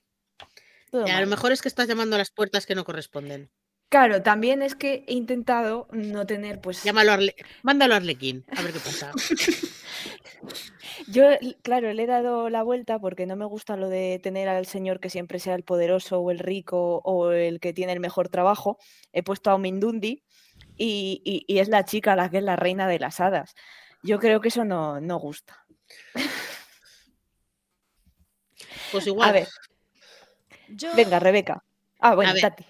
[0.89, 3.51] todo Y a lo mejor es que estás llamando a las puertas que no corresponden.
[3.95, 6.83] Claro, también es que he intentado no tener, pues.
[6.83, 9.13] Llámalo a Arle- Mándalo a Arlequín, a ver qué pasa.
[11.07, 11.23] Yo,
[11.61, 14.99] claro, le he dado la vuelta porque no me gusta lo de tener al señor
[14.99, 18.79] que siempre sea el poderoso o el rico o el que tiene el mejor trabajo.
[19.13, 20.25] He puesto a Mindundi
[20.75, 23.55] y, y- y es la chica la que es la reina de las hadas.
[24.03, 25.65] Yo creo que eso no, no gusta.
[28.91, 29.29] Pues igual.
[29.29, 29.47] A ver,
[30.67, 31.63] Yo, venga, Rebeca.
[32.01, 32.33] Ah, bueno.
[32.41, 32.65] Tati.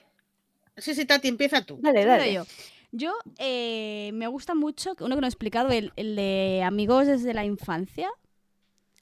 [0.77, 1.79] Sí, sí, Tati, empieza tú.
[1.81, 2.33] Dale, dale.
[2.33, 2.45] yo.
[2.91, 7.33] Yo eh, me gusta mucho, uno que no he explicado, el, el de amigos desde
[7.33, 8.09] la infancia,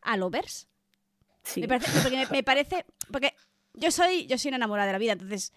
[0.01, 0.67] a lovers.
[1.43, 1.61] Sí.
[1.61, 3.35] Me parece, porque me, me parece, porque
[3.73, 5.53] yo soy, yo soy una enamorada de la vida, entonces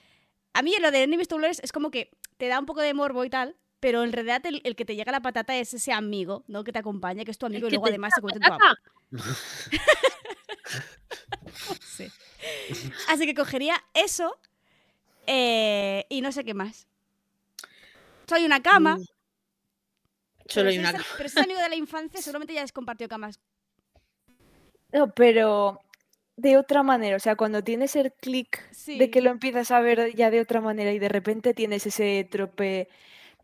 [0.53, 2.93] a mí lo de Enemies to Lovers es como que te da un poco de
[2.95, 5.73] morbo y tal, pero en realidad el, el que te llega a la patata es
[5.75, 6.65] ese amigo, ¿no?
[6.65, 8.61] Que te acompaña, que es tu amigo y luego además se la en tu amor.
[8.61, 8.81] patata.
[11.81, 12.11] Sí.
[13.09, 14.37] Así que cogería eso
[15.27, 16.87] eh, y no sé qué más.
[18.29, 18.97] Soy una cama.
[18.99, 19.05] Mm,
[20.49, 23.09] Solo hay una es- Pero si es amigo de la infancia, seguramente ya has compartido
[23.09, 23.41] camas.
[24.93, 25.81] No, pero
[26.37, 30.15] de otra manera, o sea, cuando tienes el clic de que lo empiezas a ver
[30.15, 32.89] ya de otra manera y de repente tienes ese trope.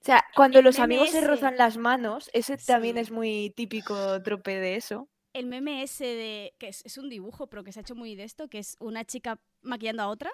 [0.01, 4.23] O sea, cuando El los amigos se rozan las manos, ese también es muy típico
[4.23, 5.09] trope de eso.
[5.33, 6.55] El meme ese de.
[6.59, 8.77] que es, es un dibujo, pero que se ha hecho muy de esto, que es
[8.81, 10.31] una chica maquillando a otra.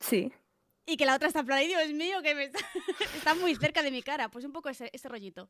[0.00, 0.32] Sí.
[0.90, 2.58] Y que la otra está en plan, "Ay, Dios mío, que me está,
[3.14, 4.30] está muy cerca de mi cara.
[4.30, 5.48] Pues un poco ese, ese rollito.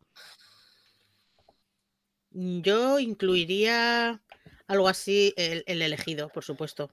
[2.31, 4.21] Yo incluiría
[4.67, 6.91] algo así, el, el elegido, por supuesto.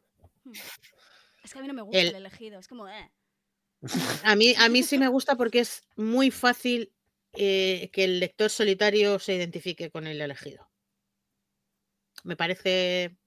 [1.44, 2.60] Es que a mí no me gusta el, El- elegido.
[2.60, 3.12] Es como, eh.
[4.24, 6.92] A mí, a mí sí me gusta porque es muy fácil
[7.34, 10.70] eh, que el lector solitario se identifique con el elegido.
[12.24, 13.18] Me parece.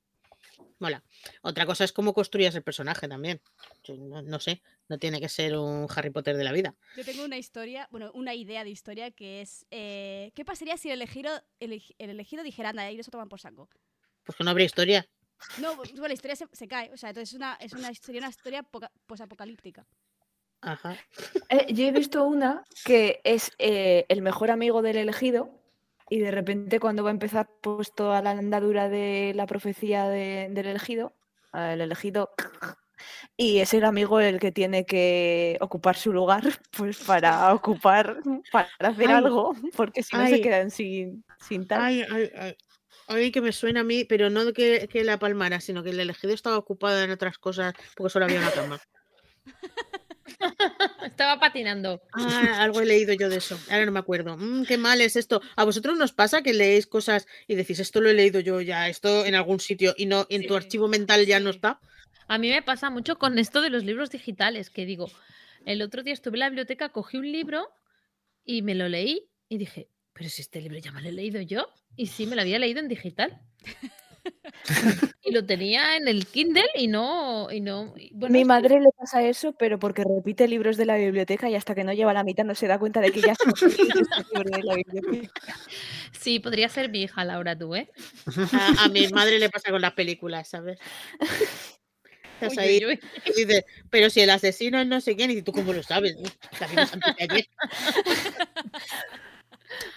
[0.81, 1.03] Mola.
[1.43, 3.41] Otra cosa es cómo construyas el personaje también.
[3.83, 6.75] Yo No, no sé, no tiene que ser un Harry Potter de la vida.
[6.97, 9.67] Yo tengo una historia, bueno, una idea de historia que es.
[9.71, 13.41] eh, ¿Qué pasaría si el elegido, el, el elegido dijera, anda, ahí eso toman por
[13.41, 13.69] saco?
[14.25, 15.09] Pues que no habría historia.
[15.59, 16.93] No, pues, bueno, la historia se, se cae.
[16.93, 19.87] O sea, entonces es una, es una, sería una historia poca- posapocalíptica.
[20.61, 20.97] Ajá.
[21.51, 25.51] Eh, yo he visto una que es eh, el mejor amigo del elegido
[26.11, 30.49] y de repente cuando va a empezar pues toda la andadura de la profecía de-
[30.51, 31.15] del elegido,
[31.53, 32.31] el elegido
[33.37, 36.43] y es el amigo el que tiene que ocupar su lugar
[36.77, 38.19] pues para ocupar,
[38.51, 39.15] para hacer Ay.
[39.17, 41.81] algo, porque si no se quedan sin, sin tal.
[43.11, 46.01] Ay, que me suena a mí, pero no que, que la palmara, sino que el
[46.01, 48.79] elegido estaba ocupado en otras cosas porque solo había una cama.
[51.05, 52.03] Estaba patinando.
[52.13, 53.59] Ah, algo he leído yo de eso.
[53.71, 54.37] Ahora no me acuerdo.
[54.37, 55.41] Mm, qué mal es esto.
[55.57, 58.89] ¿A vosotros nos pasa que leéis cosas y decís, esto lo he leído yo ya,
[58.89, 61.81] esto en algún sitio y no en tu archivo mental ya no está?
[62.29, 65.11] A mí me pasa mucho con esto de los libros digitales, que digo,
[65.65, 67.69] el otro día estuve en la biblioteca, cogí un libro
[68.45, 71.41] y me lo leí y dije, pero si este libro ya me lo he leído
[71.41, 73.41] yo, y sí, me lo había leído en digital.
[75.23, 77.95] Y lo tenía en el Kindle y no, y no.
[77.97, 81.55] y bueno, Mi madre le pasa eso, pero porque repite libros de la biblioteca y
[81.55, 83.55] hasta que no lleva la mitad no se da cuenta de que ya se ha
[83.67, 85.33] leído ese libro de la biblioteca.
[86.13, 87.91] Sí, podría ser mi hija, Laura, tú, ¿eh?
[88.53, 90.79] A, a mi madre le pasa con las películas, ¿sabes?
[92.41, 93.01] Estás Uy, ahí uy, uy.
[93.25, 96.17] y dices, pero si el asesino es no sé quién, y tú cómo lo sabes.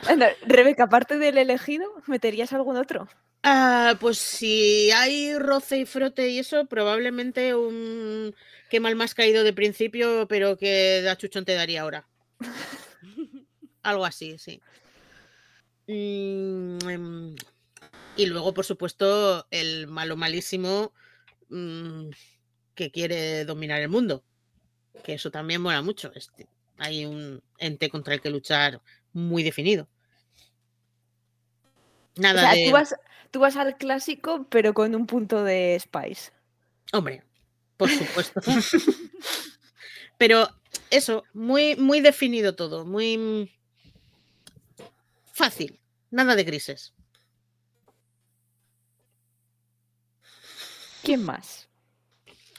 [0.08, 3.08] Anda, Rebeca, aparte del elegido, ¿meterías algún otro?
[3.44, 8.36] Ah, pues si hay roce y frote y eso, probablemente un
[8.70, 12.08] qué mal más caído de principio, pero que da chuchón te daría ahora.
[13.84, 14.62] Algo así, sí.
[15.88, 17.36] Mm, em,
[18.16, 20.94] y luego, por supuesto, el malo malísimo
[21.50, 22.10] mm,
[22.76, 24.24] que quiere dominar el mundo.
[25.04, 26.12] Que eso también mola mucho.
[26.14, 26.48] Este,
[26.78, 28.82] hay un ente contra el que luchar
[29.14, 29.88] muy definido.
[32.18, 32.66] O Nada sea, de.
[32.66, 32.96] tú vas,
[33.32, 36.32] tú vas al clásico, pero con un punto de Spice.
[36.94, 37.24] Hombre,
[37.78, 38.42] por supuesto.
[40.18, 40.48] Pero
[40.90, 43.52] eso, muy, muy definido todo, muy
[45.34, 45.80] fácil,
[46.12, 46.94] nada de grises.
[51.04, 51.68] ¿Quién más?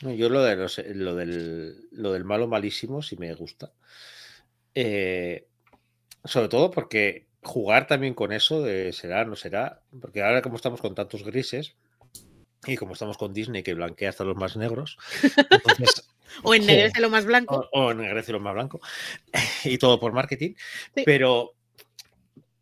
[0.01, 3.73] Yo lo, de los- lo, del, lo del malo malísimo sí me gusta.
[4.74, 5.47] Eh,
[6.24, 10.81] sobre todo porque jugar también con eso de será, no será, porque ahora como estamos
[10.81, 11.74] con tantos grises
[12.66, 14.97] y como estamos con Disney que blanquea hasta los más negros,
[15.51, 16.09] entonces,
[16.44, 17.69] O ennegrece lo más blanco.
[17.73, 18.81] o, o ennegrece lo más blanco,
[19.64, 20.55] y todo por marketing,
[20.94, 21.02] Sí.
[21.05, 21.55] pero...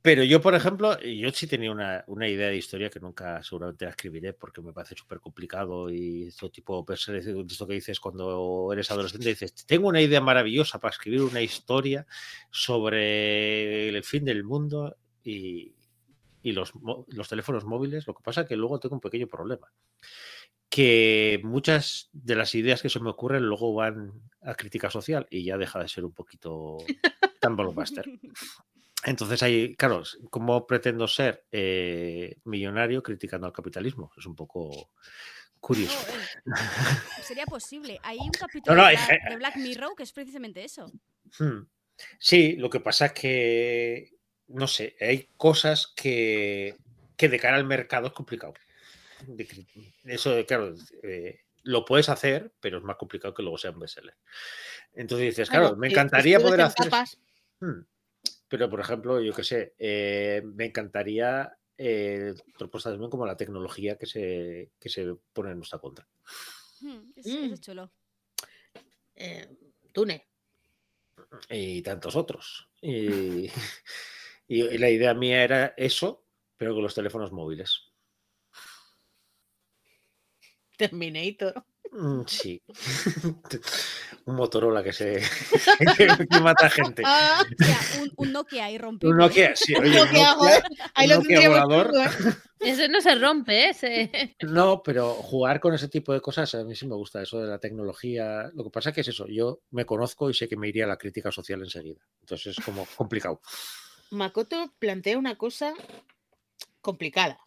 [0.02, 3.84] Pero yo, por ejemplo, yo sí tenía una, una idea de historia que nunca seguramente
[3.84, 8.70] la escribiré porque me parece súper complicado y esto tipo, pues, esto que dices cuando
[8.72, 12.06] eres adolescente, dices, tengo una idea maravillosa para escribir una historia
[12.50, 15.74] sobre el fin del mundo y,
[16.42, 16.72] y los,
[17.08, 18.06] los teléfonos móviles.
[18.06, 19.70] Lo que pasa es que luego tengo un pequeño problema,
[20.70, 25.44] que muchas de las ideas que se me ocurren luego van a crítica social y
[25.44, 26.78] ya deja de ser un poquito
[27.40, 28.06] tan blockbuster.
[29.04, 34.12] Entonces ahí, claro, ¿cómo pretendo ser eh, millonario criticando al capitalismo?
[34.16, 34.90] Es un poco
[35.58, 35.98] curioso.
[35.98, 36.56] Joder.
[37.22, 37.98] Sería posible.
[38.02, 40.92] Hay un capítulo no, de, hay Black, ge- de Black Mirror que es precisamente eso.
[41.38, 41.66] Hmm.
[42.18, 44.10] Sí, lo que pasa es que,
[44.48, 46.76] no sé, hay cosas que,
[47.16, 48.54] que de cara al mercado es complicado.
[50.04, 54.16] Eso, claro, eh, lo puedes hacer, pero es más complicado que luego sea un bestseller.
[54.94, 56.90] Entonces dices, claro, Claro, me encantaría poder en hacer...
[57.60, 57.84] Hmm.
[58.50, 63.96] Pero, por ejemplo, yo qué sé, eh, me encantaría eh, propuestas también como la tecnología
[63.96, 66.06] que se, que se pone en nuestra contra.
[66.80, 67.62] Hmm, es, eso es Mm.
[67.62, 67.92] chulo.
[69.14, 69.56] eh,
[69.92, 70.26] Tune.
[71.48, 72.68] Y tantos otros.
[72.82, 73.46] Y,
[74.48, 77.84] y- y la idea mía era eso, pero con los teléfonos móviles.
[80.76, 81.64] Terminator.
[81.92, 82.62] Mm, Sí.
[84.26, 85.20] Un Motorola que se
[85.96, 87.02] que, mata gente.
[87.04, 87.42] Ah,
[88.00, 89.12] un, un Nokia irrompible.
[89.12, 90.62] Un Nokia, sí, oye, un Nokia, Nokia- joder,
[90.94, 91.86] ahí un lo Nokia volador.
[91.90, 92.08] todo, ¿eh?
[92.60, 94.36] Ese no se rompe, ese.
[94.42, 97.48] No, pero jugar con ese tipo de cosas a mí sí me gusta, eso de
[97.48, 98.50] la tecnología.
[98.54, 100.88] Lo que pasa que es eso, yo me conozco y sé que me iría a
[100.88, 102.00] la crítica social enseguida.
[102.20, 103.40] Entonces es como complicado.
[104.10, 105.72] Makoto plantea una cosa
[106.82, 107.38] complicada.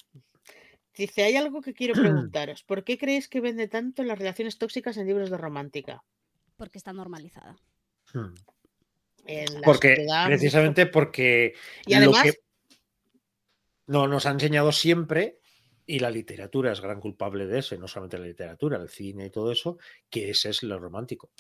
[0.96, 1.94] Dice, hay algo que quiero
[2.32, 2.64] preguntaros.
[2.64, 6.04] ¿Por qué creéis que vende tanto las relaciones tóxicas en libros de romántica?
[6.58, 7.56] Porque está normalizada.
[8.14, 8.34] Hmm.
[9.64, 11.54] Porque, sociedad- precisamente porque
[11.86, 12.34] Y lo además, que
[13.88, 15.40] no, nos ha enseñado siempre,
[15.86, 19.28] y la literatura es gran culpable de eso, y no solamente la literatura, el cine
[19.28, 19.78] y todo eso,
[20.10, 21.32] que ese es lo romántico.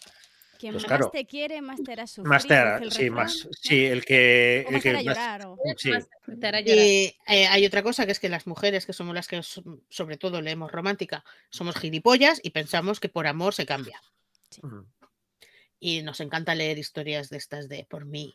[0.64, 1.10] Quien Pues más claro.
[1.11, 2.30] te quiere, más te hará sufrir.
[2.30, 5.45] Más te hará- el sí, más, sí, el que, el más te que llorar.
[5.45, 5.90] o- sí.
[5.90, 6.07] Más
[6.40, 6.85] te hará llorar.
[6.85, 9.61] y, eh, hay otra cosa que es que las mujeres, que somos las que so-
[9.90, 14.02] sobre todo leemos romántica, somos gilipollas y pensamos que por amor se cambia.
[15.81, 18.34] Y nos encanta leer historias de estas de por mí,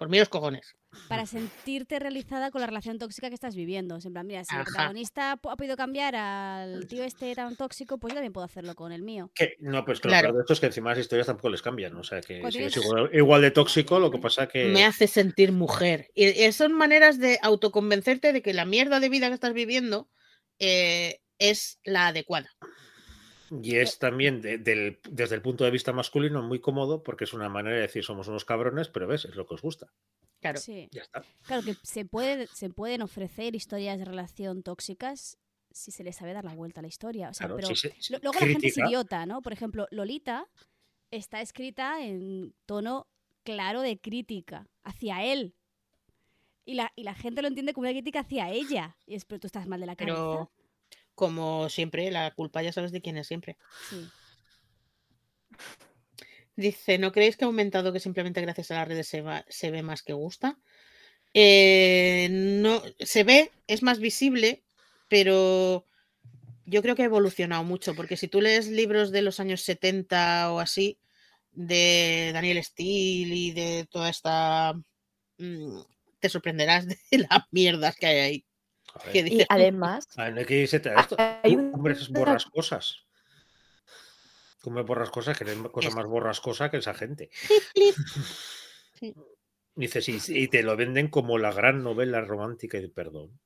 [0.00, 0.74] Por mí los cojones.
[1.08, 3.98] para sentirte realizada con la relación tóxica que estás viviendo.
[4.02, 8.12] En plan, mira, si el protagonista ha podido cambiar al tío este tan tóxico, pues
[8.12, 9.30] yo también puedo hacerlo con el mío.
[9.34, 10.28] Que- no, pues que lo Claro.
[10.28, 11.94] peor de esto es que encima las historias tampoco les cambian.
[11.96, 14.64] O sea, que sí, es igual, igual de tóxico, lo que pasa que.
[14.64, 16.10] Me hace sentir mujer.
[16.14, 20.08] Y, y son maneras de autoconvencerte de que la mierda de vida que estás viviendo
[20.58, 22.48] eh, es la adecuada.
[23.62, 27.32] Y es también de- del- desde el punto de vista masculino muy cómodo porque es
[27.32, 29.92] una manera de decir somos unos cabrones, pero ves, es lo que os gusta.
[30.40, 30.58] Claro.
[30.60, 30.88] Sí.
[30.92, 31.22] Ya está.
[31.42, 35.36] Claro que se, puede, se pueden ofrecer historias de relación tóxicas
[35.72, 37.30] si se les sabe dar la vuelta a la historia.
[37.30, 39.42] O sea, Claro, pero si se- si lo- luego la gente es idiota, ¿no?
[39.42, 40.46] Por ejemplo, Lolita
[41.10, 43.06] está escrita en tono
[43.42, 45.54] claro de crítica hacia él.
[46.64, 48.96] Y la, y la gente lo entiende como una crítica hacia ella.
[49.06, 50.14] Y es, pero tú estás mal de la cabeza.
[50.16, 50.50] Pero
[51.20, 53.58] como siempre, la culpa ya sabes de quién es siempre.
[53.90, 54.08] Sí.
[56.56, 59.70] Dice, ¿no creéis que ha aumentado que simplemente gracias a las redes se, va- se
[59.70, 60.58] ve más que gusta?
[61.34, 64.64] Eh, no, se ve, es más visible,
[65.08, 65.86] pero
[66.66, 70.52] yo creo que ha evolucionado mucho, porque si tú lees libros de los años 70
[70.52, 70.98] o así,
[71.52, 74.74] de Daniel Steele y de toda esta...
[75.38, 75.80] mm,
[76.20, 78.46] te sorprenderás de las mierdas que hay ahí.
[79.12, 81.16] Ver, Y además, ver, no hay que irse a esto.
[81.18, 83.04] hay una- hombres borras cosas.
[84.62, 87.30] Tú me borras cosas que eres cosa más borrascosa que esa gente.
[88.94, 89.14] Sí.
[89.74, 93.40] Dices, y, y te lo venden como la gran novela romántica y perdón.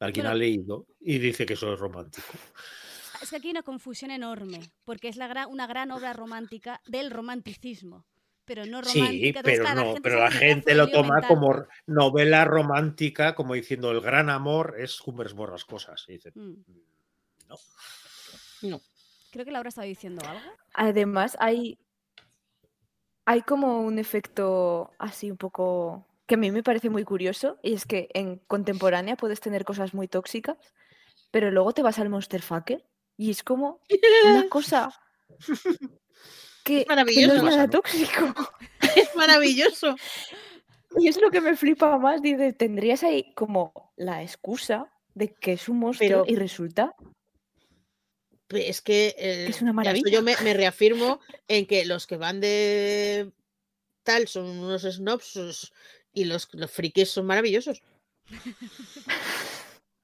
[0.00, 0.30] Alguien Bueno.
[0.30, 2.26] ha leído y dice que eso es romántico.
[3.22, 6.82] Es que aquí hay una confusión enorme, porque es la gran, una gran obra romántica
[6.84, 8.04] del romanticismo.
[8.46, 9.40] Pero no romántica.
[9.40, 11.28] Sí, pero no, gente pero la gente lo toma mental.
[11.28, 16.04] como novela romántica, como diciendo el gran amor es Cumbres borrascosas.
[16.08, 16.64] Y dicen, Mm.
[17.48, 17.56] no.
[18.62, 18.80] no.
[19.30, 20.42] Creo que Laura estaba diciendo algo.
[20.74, 21.78] además hay,
[23.24, 27.72] hay como un efecto así un poco que a mí me parece muy curioso y
[27.74, 30.56] es que en contemporánea puedes tener cosas muy tóxicas,
[31.30, 32.84] pero luego te vas al Monster Fucker
[33.16, 33.80] y es como
[34.26, 34.90] una cosa
[36.64, 37.36] que, que no maravilloso.
[37.36, 37.70] es nada ¿no?
[37.70, 38.34] tóxico.
[38.96, 39.94] Es maravilloso.
[40.96, 45.54] Y es lo que me flipa más, dice, tendrías ahí como la excusa de que
[45.54, 46.94] es un monstruo Pero- y resulta
[48.50, 50.08] Es que, eh, es una maravilla.
[50.08, 51.18] yo me, me reafirmo
[51.48, 53.32] en que los que van de
[54.04, 55.72] tal son unos snobs
[56.12, 57.82] y los, los frikis son maravillosos.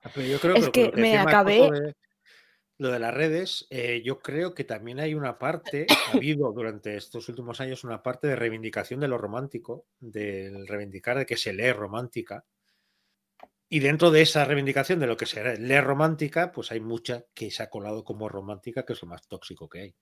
[0.02, 1.94] Ah, Pero yo creo Es que me acabé- de-
[2.80, 6.96] lo de las redes, eh, yo creo que también hay una parte, ha habido durante
[6.96, 11.52] estos últimos años una parte de reivindicación de lo romántico, del reivindicar de que se
[11.52, 12.46] lee romántica.
[13.68, 17.50] Y dentro de esa reivindicación de lo que se lee romántica, pues hay mucha que
[17.50, 19.94] se ha colado como romántica, que es lo más tóxico que hay.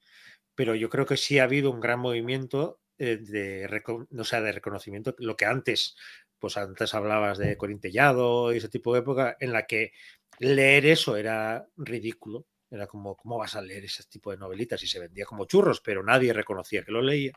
[0.55, 3.69] Pero yo creo que sí ha habido un gran movimiento eh, de,
[4.17, 5.97] o sea, de reconocimiento, lo que antes,
[6.39, 9.91] pues antes hablabas de Corintellado y ese tipo de época, en la que
[10.39, 12.47] leer eso era ridículo.
[12.71, 14.83] Era como, ¿cómo vas a leer ese tipo de novelitas?
[14.83, 17.33] Y se vendía como churros, pero nadie reconocía que lo leía.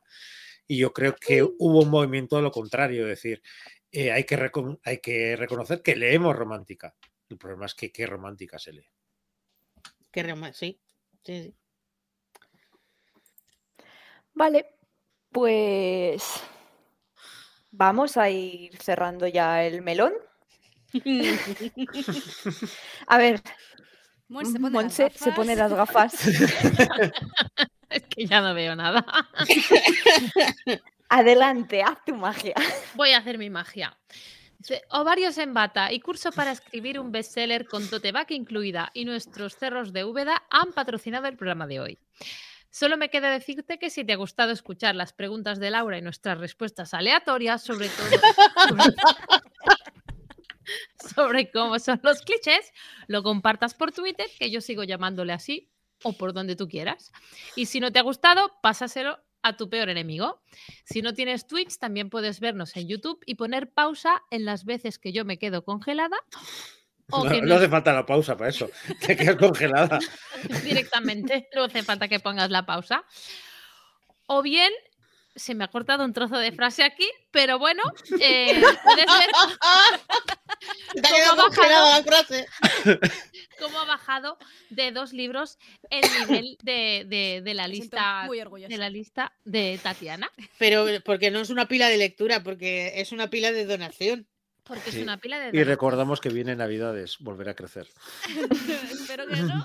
[0.68, 3.42] Y yo creo que hubo un movimiento de lo contrario, es decir,
[3.92, 4.52] eh, hay, que
[4.84, 6.96] hay que reconocer que leemos romántica.
[7.30, 8.88] El problema es que qué romántica se lee.
[10.12, 10.80] Que rema- sí,
[11.24, 11.56] sí, sí.
[14.34, 14.76] Vale,
[15.32, 16.44] pues
[17.72, 20.14] vamos a ir cerrando ya el melón.
[23.08, 23.42] A ver,
[24.32, 25.58] Monse se pone, las Monse se pone gafas.
[25.58, 26.14] las gafas.
[27.90, 29.06] Es que ya no veo nada.
[31.10, 32.56] Adelante, haz tu magia.
[32.94, 33.98] Voy a hacer mi magia.
[34.92, 39.58] Ovarios en bata y curso para escribir un bestseller con tote bag incluida y nuestros
[39.58, 42.00] cerros de Úbeda han patrocinado el programa de hoy.
[42.70, 46.02] Solo me queda decirte que si te ha gustado escuchar las preguntas de Laura y
[46.02, 48.08] nuestras respuestas aleatorias, sobre todo
[48.70, 48.96] sobre,
[51.22, 52.72] sobre cómo son los clichés,
[53.08, 55.72] lo compartas por Twitter, que yo sigo llamándole así,
[56.04, 57.12] o por donde tú quieras.
[57.56, 60.42] Y si no te ha gustado, pásaselo a tu peor enemigo.
[60.84, 65.00] Si no tienes Twitch, también puedes vernos en YouTube y poner pausa en las veces
[65.00, 66.18] que yo me quedo congelada
[67.12, 68.70] o No, que no hace falta la pausa para eso.
[69.06, 70.00] Te quedas congelada.
[70.64, 73.04] directamente, no hace falta que pongas la pausa.
[74.28, 74.72] O bien,
[75.36, 77.82] se me ha cortado un trozo de frase aquí, pero bueno,
[78.22, 79.30] eh, puedes ver
[80.94, 81.44] ¿Cómo ha bajado?
[81.48, 82.48] congelada la frase.
[83.60, 84.38] cómo ha bajado
[84.70, 85.58] de dos libros
[85.90, 91.40] el nivel de, de- de la lista de la lista de Tatiana, Pero porque no
[91.40, 94.28] es una pila de lectura, porque es una pila de donación.
[94.64, 94.98] porque Sí.
[94.98, 95.44] es una pila de...
[95.44, 95.68] Y donaciones.
[95.68, 97.88] recordamos que viene Navidades, volver a crecer.
[98.92, 99.64] Espero que no.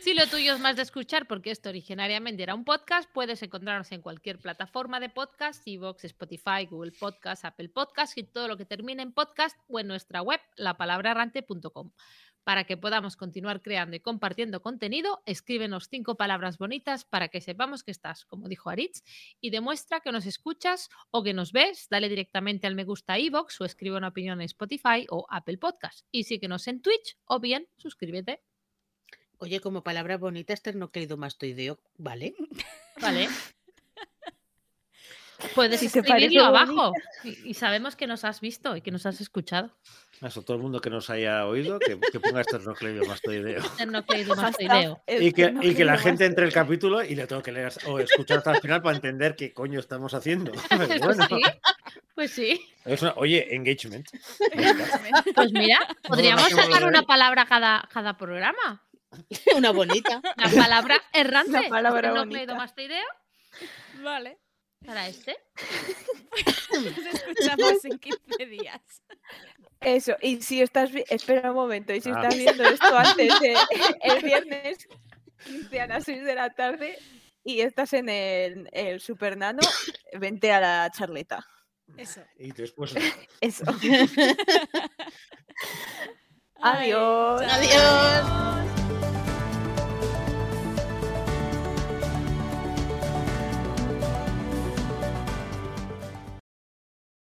[0.00, 3.92] Si lo tuyo es más de escuchar, porque esto originariamente era un podcast, puedes encontrarnos
[3.92, 8.64] en cualquier plataforma de podcast, Evox, Spotify, Google Podcast, Apple Podcast y todo lo que
[8.64, 11.92] termine en podcast o en nuestra web, lapalabrarrante.com.
[12.48, 17.82] Para que podamos continuar creando y compartiendo contenido, escríbenos cinco palabras bonitas para que sepamos
[17.82, 19.02] que estás, como dijo Aritz,
[19.38, 21.88] y demuestra que nos escuchas o que nos ves.
[21.90, 26.06] Dale directamente al me gusta a o escribe una opinión en Spotify o Apple Podcast.
[26.10, 28.40] Y síguenos en Twitch o bien suscríbete.
[29.38, 32.34] Oye, como palabra bonita, esternocleidomastoideo, ¿vale?
[33.00, 33.28] ¿Vale?
[35.54, 36.92] Puedes Si escribirlo abajo
[37.22, 39.70] y, y sabemos que nos has visto y que nos has escuchado.
[40.20, 43.58] Eso, todo el mundo que nos haya oído, que, que ponga esternocleidomastoideo.
[43.60, 45.00] Esternocleidomastoideo.
[45.20, 48.00] Y que, y que la gente entre el capítulo y le tengo que leer o
[48.00, 50.50] escuchar hasta el final para entender qué coño estamos haciendo.
[50.68, 51.42] Pero Pues bueno, sí,
[52.16, 52.60] pues sí.
[52.84, 54.08] es una- oye, engagement.
[55.36, 58.82] Pues mira, podríamos sacar una palabra cada, cada programa.
[59.56, 60.20] Una bonita.
[60.36, 61.52] La palabra errante.
[61.62, 63.06] La palabra Esternocleidomastoideo
[64.02, 64.38] Vale.
[64.84, 65.36] para este.
[66.72, 68.80] Nos escuchamos en 15 días.
[69.80, 72.14] Eso, y si estás, espera un momento, y si Ah.
[72.22, 73.56] estás viendo esto antes de
[74.02, 74.88] el viernes
[75.44, 76.98] 15 a las 6 de la tarde
[77.44, 79.60] y estás en el, el Super Nano,
[80.18, 81.46] vente a la charleta.
[81.96, 82.20] Eso.
[82.38, 82.94] Y después
[83.40, 83.64] Eso.
[86.60, 87.40] Adiós.
[87.42, 88.57] Adiós.